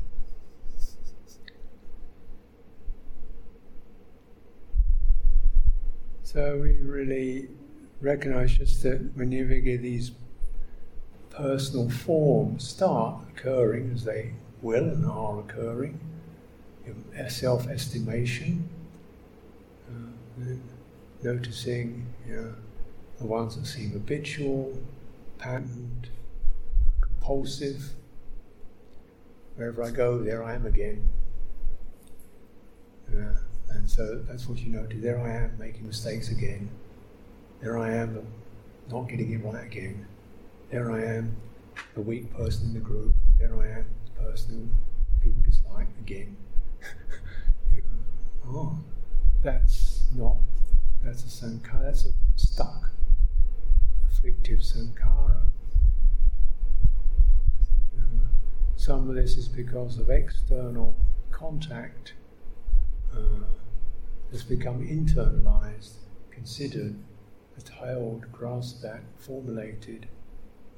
[6.23, 7.47] So we really
[8.01, 10.11] recognize just that whenever you get these
[11.37, 15.99] personal forms start occurring as they will and are occurring,
[17.29, 18.67] self estimation,
[19.89, 20.43] uh,
[21.23, 22.53] noticing, you know,
[23.19, 24.77] the ones that seem habitual,
[25.37, 26.09] patterned,
[27.01, 27.91] compulsive.
[29.55, 31.07] Wherever I go, there I am again.
[33.11, 33.33] Yeah.
[33.69, 35.01] And so that's what you notice.
[35.01, 36.69] There I am making mistakes again.
[37.61, 38.25] There I am
[38.89, 40.05] not getting it right again.
[40.69, 41.37] There I am,
[41.95, 43.13] the weak person in the group.
[43.39, 44.69] There I am, the person
[45.23, 46.35] who people dislike again.
[48.45, 48.77] oh,
[49.41, 50.35] that's not,
[51.01, 52.89] that's a sankhara, that's a stuck,
[54.09, 55.43] afflictive sankhara.
[58.75, 60.95] some of this is because of external
[61.31, 62.13] contact
[63.15, 63.45] uh,
[64.31, 65.93] has become internalized,
[66.29, 66.95] considered,
[67.79, 70.07] held, grasped at, formulated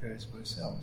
[0.04, 0.78] as myself.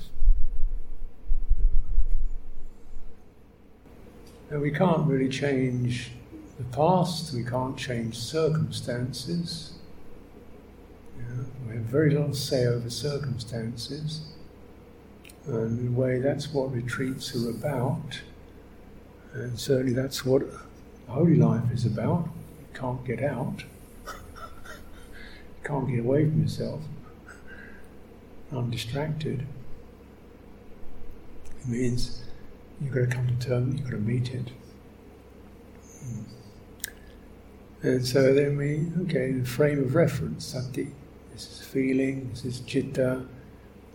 [4.50, 6.12] Now, we can't really change
[6.58, 9.72] the past, we can't change circumstances.
[11.18, 14.20] Yeah, we have very little say over circumstances.
[15.46, 18.20] And in a way, that's what retreats are about.
[19.32, 20.42] And certainly that's what
[21.08, 22.28] holy life is about.
[22.60, 23.64] You can't get out,
[24.06, 24.12] you
[25.64, 26.80] can't get away from yourself
[28.52, 29.46] undistracted.
[31.60, 32.22] It means
[32.80, 34.50] you've got to come to terms, you've got to meet it.
[37.82, 40.88] And so then we, okay, the frame of reference, sati.
[41.32, 43.26] This is feeling, this is chitta,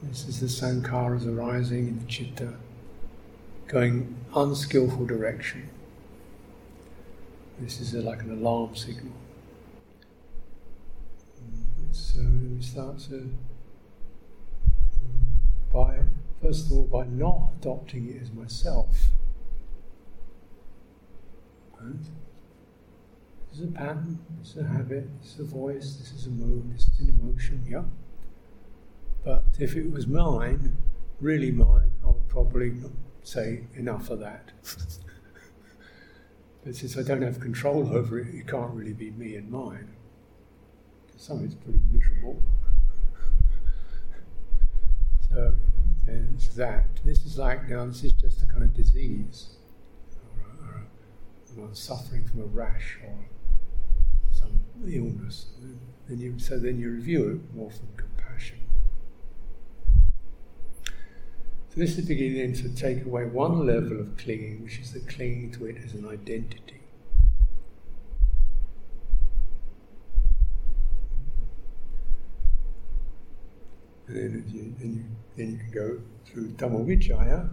[0.04, 2.54] this is the sankharas arising in the chitta,
[3.68, 5.70] going unskillful direction.
[7.60, 9.14] This is a, like an alarm signal.
[11.92, 13.30] So we start to
[15.74, 16.00] by,
[16.42, 19.10] first of all, by not adopting it as myself.
[21.80, 21.96] Right?
[23.50, 26.30] This is a pattern, this is a habit, this is a voice, this is a
[26.30, 27.84] mood, this is an emotion, yeah.
[29.24, 30.78] But if it was mine,
[31.20, 32.74] really mine, I would probably
[33.24, 34.52] say enough of that.
[36.64, 39.90] but since I don't have control over it, it can't really be me and mine.
[41.08, 42.42] Because Some of it's pretty miserable.
[45.30, 45.54] So
[46.56, 46.86] that.
[47.04, 47.86] This is like now.
[47.86, 49.58] This is just a kind of disease,
[50.62, 53.18] or, or, or suffering from a rash or
[54.32, 55.48] some illness.
[56.08, 58.58] And you, so then you review it more from compassion.
[60.86, 65.52] So this is beginning to take away one level of clinging, which is the clinging
[65.54, 66.81] to it as an identity.
[74.14, 77.50] You, then you, can go through Dhammavicaya,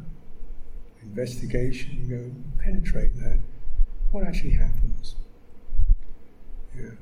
[1.03, 3.39] investigation, you go penetrate that.
[4.11, 5.15] What actually happens?
[6.75, 6.97] You,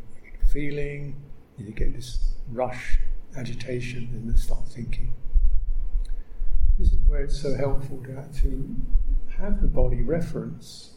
[0.52, 1.16] feeling,
[1.56, 2.98] you get this rush,
[3.36, 5.14] agitation, and then start thinking.
[6.78, 8.76] This is where it's so helpful to, to
[9.38, 10.92] have the body reference.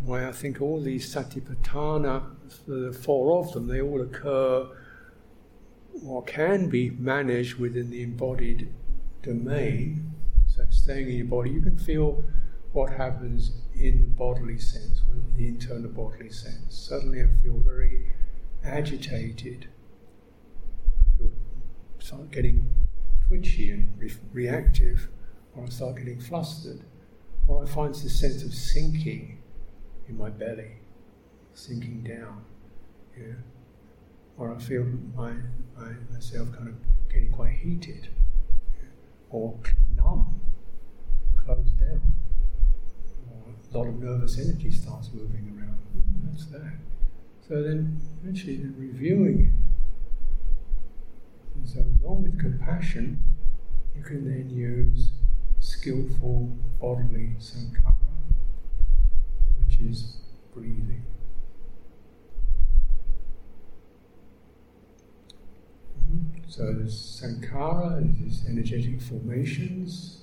[0.00, 2.22] Why I think all these satipatthana,
[2.68, 4.68] the four of them, they all occur
[6.04, 8.72] or can be managed within the embodied
[9.22, 10.12] domain.
[10.46, 12.24] So, staying in your body, you can feel
[12.72, 15.02] what happens in the bodily sense,
[15.36, 16.76] the internal bodily sense.
[16.76, 18.12] Suddenly, I feel very
[18.64, 19.68] agitated.
[21.00, 21.30] I feel
[21.98, 22.68] start getting
[23.26, 25.08] twitchy and re- reactive,
[25.56, 26.80] or I start getting flustered,
[27.46, 29.38] or I find this sense of sinking
[30.08, 30.76] in my belly,
[31.54, 32.44] sinking down.
[33.16, 33.34] Yeah
[34.38, 34.84] or I feel
[35.16, 35.32] my,
[35.76, 36.74] my, myself kind of
[37.12, 38.08] getting quite heated
[39.30, 39.58] or
[39.96, 40.40] numb,
[41.36, 42.00] closed down.
[43.30, 45.78] Or a lot of nervous energy starts moving around.
[46.24, 46.74] That's that.
[47.46, 49.52] So then, eventually, then reviewing it.
[51.56, 53.20] And so, along with compassion,
[53.96, 55.10] you can then use
[55.60, 57.94] skillful bodily sankhara,
[59.64, 60.18] which is
[60.54, 61.04] breathing.
[66.48, 70.22] So there's sankhara, there's energetic formations.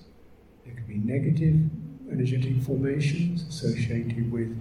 [0.66, 1.70] There could be negative
[2.12, 4.56] energetic formations associated with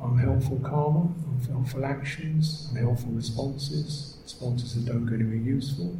[0.00, 5.96] unhelpful karma, unhelpful actions, unhelpful responses, responses that don't go anywhere useful.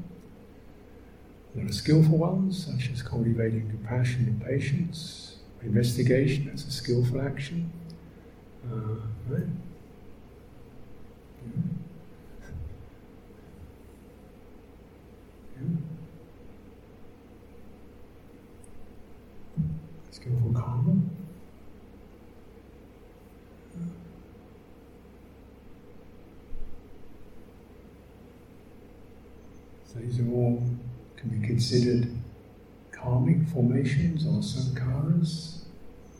[1.54, 5.36] There are skillful ones, such as cultivating compassion and patience.
[5.62, 7.70] Investigation, that's a skillful action.
[8.70, 8.96] Uh,
[9.28, 9.46] right?
[11.46, 11.83] Yeah.
[20.10, 20.96] Skillful karma.
[29.86, 30.62] So these are all
[31.16, 32.08] can be considered
[32.90, 35.60] karmic formations or sankharas.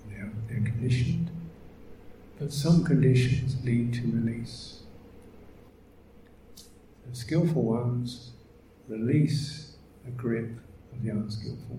[0.09, 1.31] They're, they're conditioned.
[2.39, 4.83] But some conditions lead to release.
[7.09, 8.34] The skillful ones
[8.89, 10.51] release the grip
[10.93, 11.79] of the unskillful.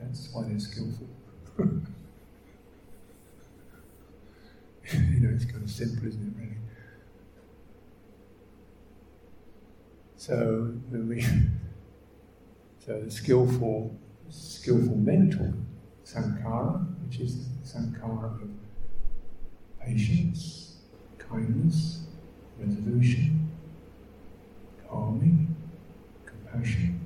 [0.00, 1.06] That's why they're skillful.
[4.92, 6.56] you know, it's kind of simple, isn't it, really?
[10.16, 11.20] So, we,
[12.84, 13.94] so the skillful,
[14.30, 15.52] skillful mental
[16.04, 18.48] sankhara, which is sankhara of
[19.80, 20.76] patience,
[21.18, 22.06] kindness,
[22.58, 23.50] resolution,
[24.88, 25.54] calming,
[26.54, 27.00] compassion,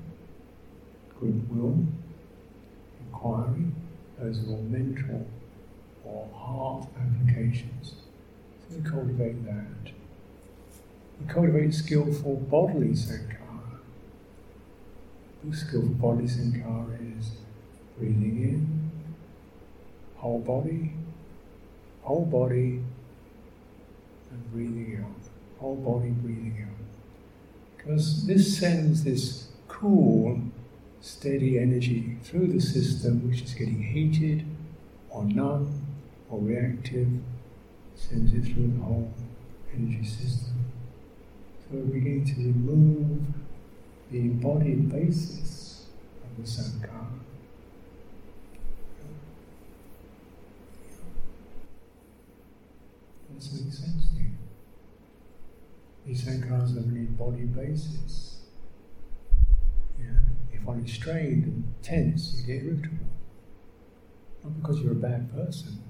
[1.20, 1.86] goodwill,
[3.00, 3.64] inquiry,
[4.18, 5.26] those are all mental
[6.04, 7.94] or heart applications.
[8.68, 9.92] So we cultivate that.
[11.20, 13.78] We cultivate skillful bodily sankhara.
[15.52, 17.30] Skillful bodily sankhara is
[17.96, 18.90] breathing in,
[20.16, 20.92] whole body,
[22.02, 22.82] whole body,
[24.30, 25.30] and breathing out.
[25.60, 26.77] Whole body breathing out.
[27.88, 30.42] Because this sends this cool,
[31.00, 34.44] steady energy through the system, which is getting heated
[35.08, 35.86] or numb
[36.28, 37.08] or reactive,
[37.94, 39.10] sends it through the whole
[39.74, 40.66] energy system.
[41.60, 43.20] So we're beginning to remove
[44.10, 45.86] the embodied basis
[46.22, 47.06] of the sankhara.
[53.34, 54.47] Does this make sense to you?
[56.08, 58.38] These sankharas have an embodied basis.
[60.00, 60.06] Yeah.
[60.50, 63.04] If one is strained and tense, you get irritable.
[64.42, 65.82] Not because you're a bad person,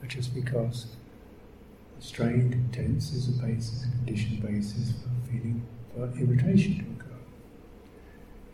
[0.00, 0.96] but just because
[2.00, 7.16] strained and tense is a basis, a conditioned basis for feeling for irritation to occur.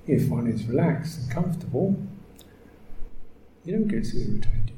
[0.07, 1.98] If one is relaxed and comfortable,
[3.64, 4.72] you don't get so irritated.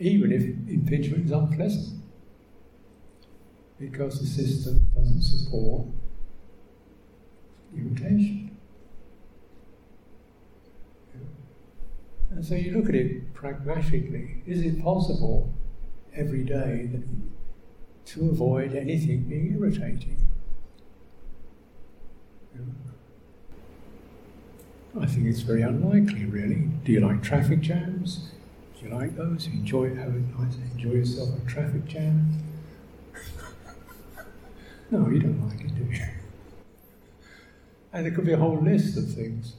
[0.00, 2.03] Even if impingement is unpleasant,
[3.78, 5.86] because the system doesn't support
[7.76, 8.56] irritation.
[12.30, 14.42] And so you look at it pragmatically.
[14.46, 15.52] Is it possible
[16.14, 17.02] every day that,
[18.06, 20.16] to avoid anything being irritating?
[25.00, 26.70] I think it's very unlikely, really.
[26.84, 28.30] Do you like traffic jams?
[28.78, 29.46] Do you like those?
[29.46, 30.32] Enjoy having
[30.72, 32.53] enjoy yourself a traffic jam?
[34.90, 36.04] No, you don't like it, do you?
[37.92, 39.54] And there could be a whole list of things.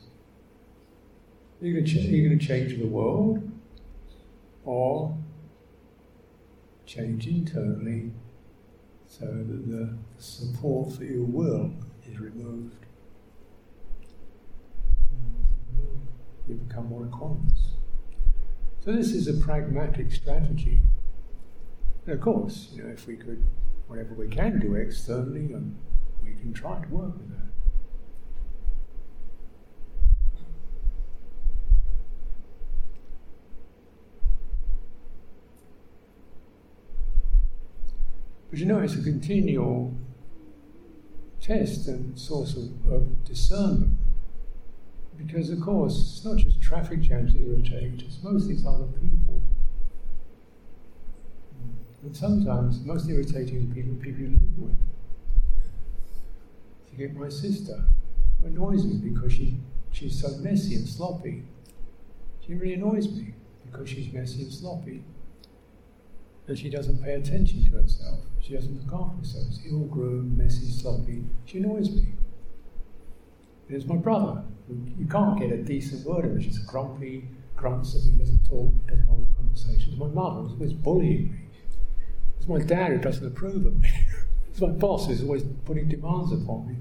[1.62, 3.50] You're going, ch- you're going to change the world
[4.66, 5.18] or
[6.86, 8.12] change internally
[9.08, 11.72] so that the support for your will
[12.10, 12.86] is removed.
[16.48, 17.76] You become more equanimous.
[18.82, 20.80] So this is a pragmatic strategy.
[22.06, 23.44] And of course, you know, if we could,
[23.88, 25.78] whatever we can do externally, and
[26.24, 27.36] we can try to work with that.
[38.50, 39.94] But you know, it's a continual
[41.42, 43.98] test and source of, of discernment.
[45.18, 49.42] Because, of course, it's not just traffic jams that irritate, it's most these other people.
[52.06, 54.78] And sometimes, most irritating people are people you live with.
[56.92, 57.84] You get my sister,
[58.40, 59.58] who annoys me because she,
[59.92, 61.44] she's so messy and sloppy.
[62.46, 63.34] She really annoys me
[63.66, 65.04] because she's messy and sloppy
[66.48, 68.20] and she doesn't pay attention to herself.
[68.40, 69.46] She doesn't look after herself.
[69.50, 71.24] She's ill groomed, messy, sloppy.
[71.46, 72.06] She annoys me.
[73.68, 74.44] There's my brother.
[74.70, 76.42] You can't get a decent word of her.
[76.42, 79.98] She's grumpy, grunts at me, doesn't talk, doesn't hold a conversation.
[79.98, 81.45] My mother who's always bullying me.
[82.48, 83.90] There's my dad who doesn't approve of me.
[84.50, 86.76] it's my boss who's always putting demands upon me.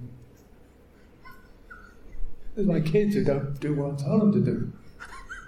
[2.56, 4.72] It's my kids who don't do what I tell them to do.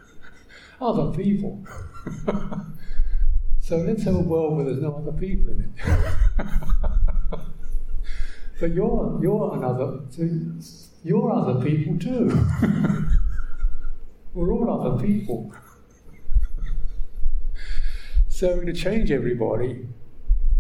[0.80, 1.64] Other people.
[3.66, 5.88] So let's have a world where there's no other people in it.
[8.60, 10.02] but you're you're another
[11.02, 12.46] you're other people too.
[14.34, 15.52] We're all other people.
[18.28, 19.88] so we're going to change everybody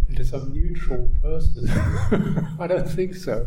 [0.08, 1.68] into some neutral person,
[2.60, 3.46] I don't think so.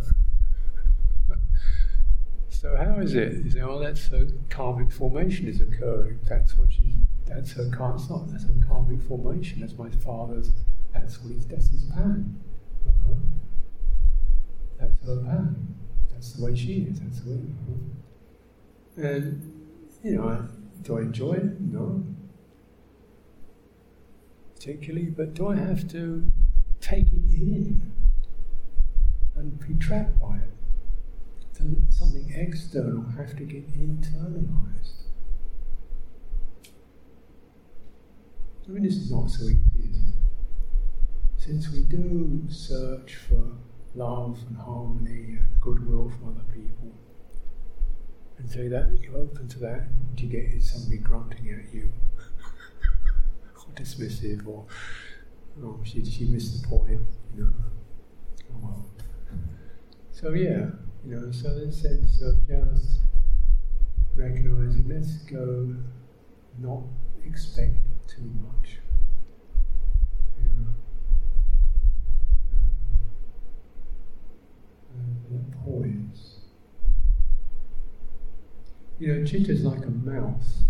[2.49, 3.45] So how is it?
[3.45, 6.20] You say, oh, that's a karmic formation is occurring.
[6.28, 6.93] That's what you
[7.30, 8.01] that's her karmic.
[8.32, 9.62] That's her karmic formation.
[9.62, 10.51] That's my father's.
[10.93, 11.45] That's what his.
[11.45, 11.89] That's his.
[11.91, 12.16] Uh-huh.
[14.80, 15.76] That's her pattern.
[16.12, 16.99] That's the way she is.
[16.99, 17.38] That's the way.
[18.97, 19.07] Uh-huh.
[19.07, 19.70] And
[20.03, 20.47] you know,
[20.82, 21.62] do I enjoy it?
[21.62, 22.03] No.
[24.55, 26.30] Particularly, but do I have to
[27.42, 27.82] in
[29.36, 30.50] and be trapped by it?
[31.54, 35.00] Does something external have to get internalized?
[38.68, 40.14] I mean, this is not so easy, is it?
[41.38, 43.58] Since we do search for
[43.96, 46.94] love and harmony and goodwill from other people,
[48.38, 51.92] and so that you're open to that, what you get is somebody grunting at you,
[53.58, 54.66] or dismissive, or
[55.64, 57.01] oh, she, she missed the point,
[57.36, 57.53] you know.
[58.51, 58.86] Oh well.
[60.12, 60.70] So yeah,
[61.05, 63.01] you know, so the sense of just
[64.16, 65.76] recognizing, let's go,
[66.60, 66.84] not
[67.26, 68.80] expect too much.
[70.38, 70.68] You know.
[74.97, 76.36] And uh, poise.
[78.99, 80.64] You know, like a mouse.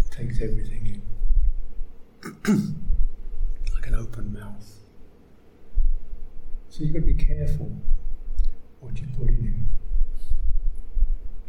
[0.00, 0.97] It takes everything in.
[3.74, 4.66] like an open mouth.
[6.68, 7.70] So you've got to be careful
[8.80, 9.66] what you put in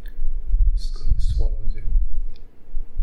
[0.04, 0.10] it.
[0.76, 1.84] It swallows it.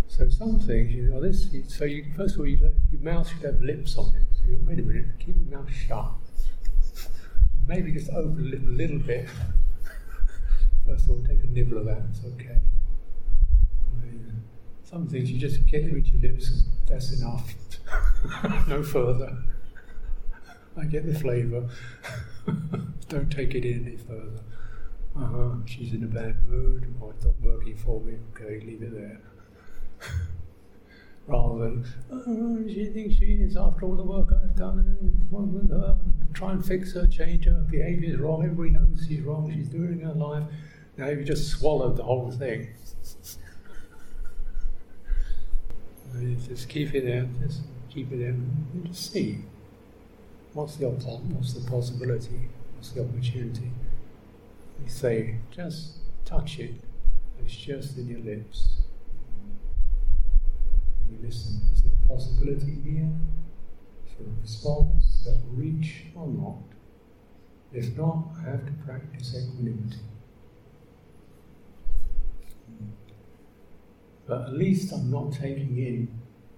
[0.09, 1.49] So some things, you know, this.
[1.69, 2.59] So you, first of all, you,
[2.91, 4.23] your mouth should have lips on it.
[4.33, 6.13] So you, wait a minute, keep your mouth shut.
[7.67, 9.29] Maybe just open a little, bit.
[10.87, 12.03] First of all, take a nibble of that.
[12.11, 12.61] It's okay.
[14.85, 16.63] Some things you just get it with your lips.
[16.89, 17.55] That's enough.
[18.69, 19.37] no further.
[20.77, 21.69] I get the flavour.
[23.09, 24.41] Don't take it in any further.
[25.17, 25.51] Uh huh.
[25.67, 26.95] She's in a bad mood.
[27.03, 28.15] Oh, it's not working for me.
[28.35, 29.21] Okay, leave it there.
[31.27, 35.71] Rather than, oh, she thinks she is after all the work I've done, what with
[35.71, 35.99] her?
[36.35, 38.45] Try and fix her, change her behaviour is wrong.
[38.45, 39.51] Everybody knows she's wrong.
[39.53, 40.45] She's doing her life.
[40.97, 42.69] Now you just swallowed the whole thing.
[46.49, 47.61] Just keep it out, Just
[47.91, 49.39] keep it there, and just see.
[50.53, 52.49] What's the what's the possibility?
[52.77, 53.71] What's the opportunity?
[54.83, 56.75] We say, just touch it.
[57.43, 58.77] It's just in your lips.
[61.03, 61.61] And you listen.
[61.73, 63.11] Is there a possibility here
[64.17, 66.63] for a response that will reach or not?
[67.73, 69.99] If not, I have to practice equanimity.
[74.27, 76.09] But at least I'm not taking in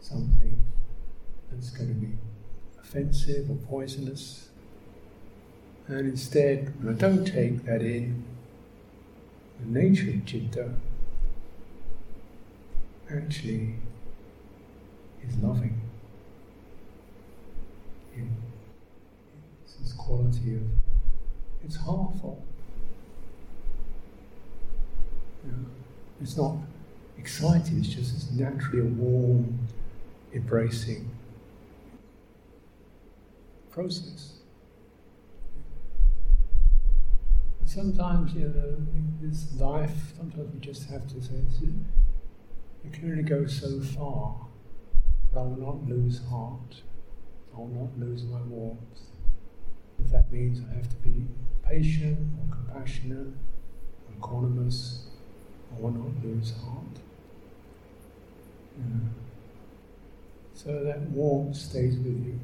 [0.01, 0.59] something
[1.51, 2.17] that's going to be
[2.81, 4.49] offensive or poisonous.
[5.87, 8.25] And instead, when I don't take that in,
[9.61, 10.75] the nature of citta
[13.11, 13.75] actually
[15.27, 15.81] is loving.
[19.65, 20.63] It's this quality of,
[21.65, 21.77] it's.
[25.45, 25.67] You know,
[26.21, 26.57] it's not
[27.19, 29.59] excited, it's just it's naturally a warm,
[30.33, 31.11] embracing
[33.71, 34.35] process.
[37.61, 38.77] And sometimes, you know,
[39.21, 44.47] this life, sometimes we just have to say, you can only go so far,
[45.37, 46.83] I will not lose heart,
[47.55, 48.79] I will not lose my warmth.
[49.99, 51.27] If that means I have to be
[51.69, 55.01] patient or compassionate or equanimous,
[55.77, 56.99] I will not lose heart.
[58.81, 59.09] Mm-hmm.
[60.55, 62.41] So that warmth stays with you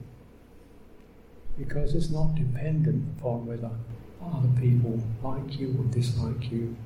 [1.58, 3.70] because it's not dependent upon whether
[4.22, 6.76] other people like you or dislike you,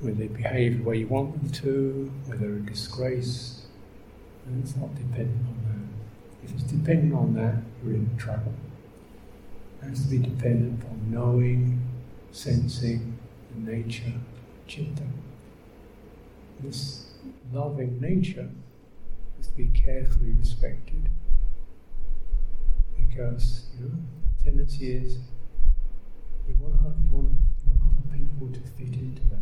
[0.00, 3.66] whether they behave the way you want them to, whether they're a disgrace.
[4.46, 6.48] And it's not dependent on that.
[6.48, 8.54] If it's dependent on that, you're in trouble.
[9.80, 11.80] It has to be dependent upon knowing,
[12.32, 13.18] sensing
[13.54, 15.04] the nature of citta.
[16.60, 17.06] This
[17.52, 18.48] loving nature
[19.40, 21.08] is to be carefully respected
[22.96, 23.94] because you know,
[24.38, 25.18] the tendency is
[26.48, 27.28] you want, you, want,
[27.64, 29.38] you want other people to fit into that.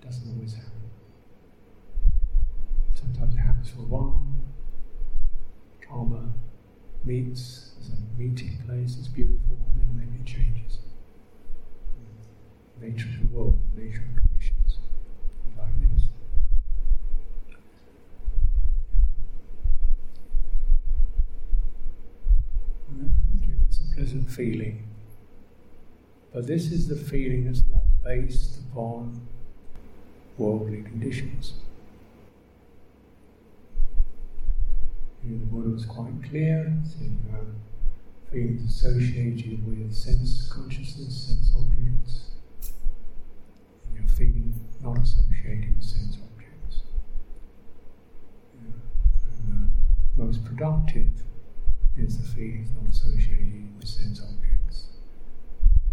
[0.00, 0.72] It doesn't always happen.
[2.94, 4.42] Sometimes it happens for one.
[5.80, 6.32] Karma
[7.04, 10.78] meets, there's a meeting place, it's beautiful, and then maybe it changes.
[12.80, 14.78] Nature of the world, nature of conditions,
[15.56, 16.02] like this.
[23.92, 24.88] Okay, a feeling.
[26.32, 29.26] But this is the feeling that's not based upon
[30.36, 31.54] worldly conditions.
[35.24, 37.46] The Buddha was quite clear, said you have
[38.30, 42.30] feelings associated with sense consciousness, sense objects,
[43.86, 46.82] and you're feeling not associated with sense objects.
[48.54, 48.72] Yeah.
[49.48, 49.70] And
[50.16, 51.10] the most productive
[51.98, 54.86] is the feelings not associated with sense objects.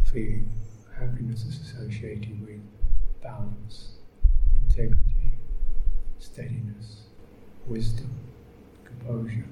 [0.04, 0.52] Feeling
[0.98, 2.62] happiness is associated with
[3.22, 3.94] balance,
[4.68, 5.34] integrity,
[6.20, 7.04] steadiness,
[7.66, 8.12] wisdom,
[8.84, 9.48] composure.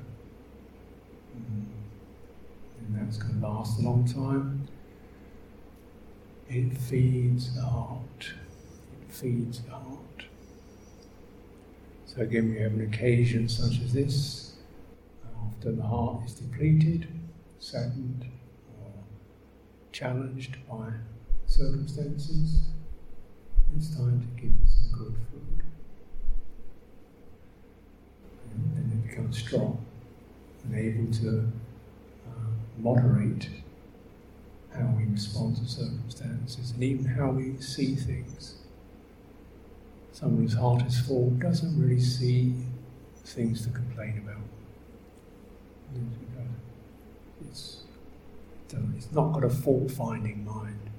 [1.35, 1.65] Mm.
[2.79, 4.67] And that's going to last a long time.
[6.49, 8.33] It feeds the heart.
[9.01, 10.25] It feeds the heart.
[12.05, 14.50] So again, we have an occasion such as this,
[15.51, 17.07] after the heart is depleted,
[17.59, 18.25] saddened,
[18.79, 18.91] or
[19.91, 20.89] challenged by
[21.45, 22.61] circumstances,
[23.75, 25.63] it's time to give it some good food.
[28.53, 29.85] And then it becomes strong
[30.63, 31.51] and able to
[32.27, 33.49] uh, moderate
[34.73, 38.55] how we respond to circumstances and even how we see things
[40.13, 42.53] someone whose heart is full doesn't really see
[43.25, 44.41] things to complain about.
[47.47, 47.83] It's,
[48.73, 50.89] um, it's not got a fault finding mind.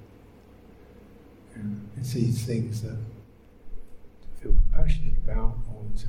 [1.57, 6.09] Um, it sees things that to feel compassionate about or to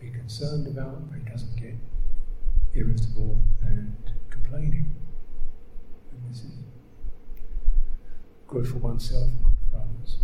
[0.00, 1.74] be concerned about, but it doesn't get
[2.74, 3.96] irritable and
[4.30, 4.94] complaining.
[6.10, 6.52] And this is
[8.46, 10.18] good for oneself and good for others.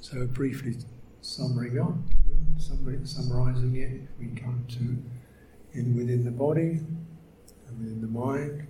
[0.00, 0.76] So briefly
[1.30, 1.94] summarizing up,
[2.58, 6.80] summarizing it, we come to in within the body
[7.68, 8.66] and within the mind.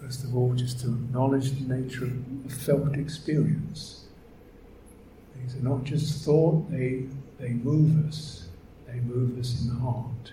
[0.00, 2.06] First of all, just to acknowledge the nature
[2.44, 4.06] of felt experience.
[5.36, 7.04] These are not just thought, they,
[7.38, 8.48] they move us.
[8.88, 10.32] They move us in the heart.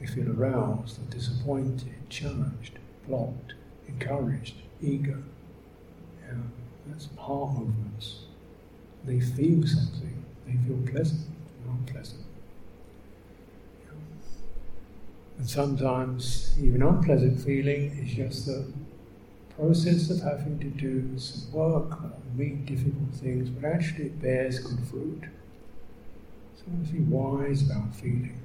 [0.00, 3.52] We feel aroused or disappointed, challenged, blocked,
[3.86, 5.22] encouraged, eager.
[6.26, 6.38] Yeah,
[6.86, 8.20] that's heart movements.
[9.04, 10.17] They feel something.
[10.66, 11.20] Feel pleasant
[11.66, 12.24] or unpleasant.
[15.38, 18.66] And sometimes even unpleasant feeling is just the
[19.56, 24.58] process of having to do some work or meet difficult things, but actually it bears
[24.58, 25.24] good fruit.
[26.56, 28.40] So we must be wise about feeling.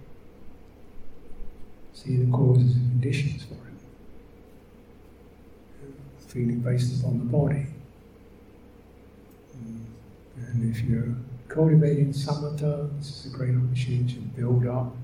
[1.94, 3.60] See the causes and conditions for it.
[6.28, 7.68] Feeling based upon the body.
[10.36, 11.16] And if you're
[11.54, 14.96] cultivating samatha, this is a great opportunity to build up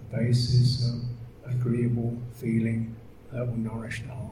[0.00, 2.96] a basis of agreeable feeling
[3.32, 4.30] that will nourish the heart.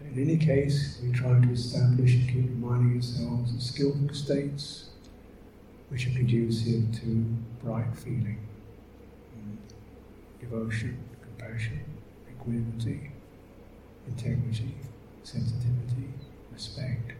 [0.00, 4.90] In any case, we try to establish and keep reminding ourselves of skillful states
[5.88, 7.26] which are conducive to
[7.62, 8.38] bright feeling,
[10.38, 11.82] devotion, compassion,
[12.30, 13.10] equanimity,
[14.06, 14.74] integrity,
[15.24, 16.08] sensitivity,
[16.52, 17.12] respect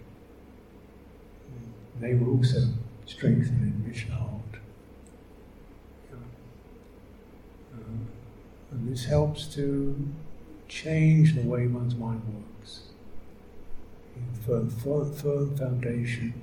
[2.00, 2.68] they will also
[3.06, 4.30] strengthen and enrich the heart.
[6.12, 6.16] Uh,
[8.70, 10.08] and this helps to
[10.68, 12.82] change the way one's mind works.
[14.46, 16.34] Firm, firm, firm foundation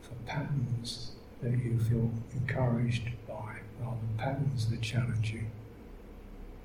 [0.00, 1.12] for patterns
[1.42, 5.44] that you feel encouraged by, rather than patterns that challenge you.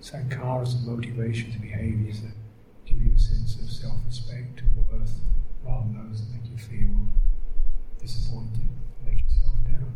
[0.02, 2.34] Sankharas and motivations, behaviors that
[2.86, 5.20] give you a sense of self respect and worth,
[5.66, 7.08] rather than those that make you feel
[8.06, 8.70] disappointed,
[9.03, 9.93] let yourself down.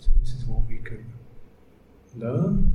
[0.00, 1.04] So this is what we can
[2.16, 2.72] learn.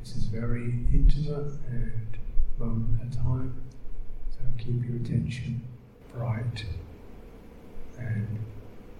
[0.00, 2.18] This is very intimate and
[2.58, 3.62] moment at a time.
[4.30, 5.62] So keep your attention
[6.12, 6.64] bright
[7.98, 8.40] and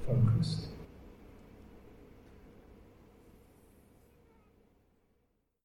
[0.06, 0.68] focused.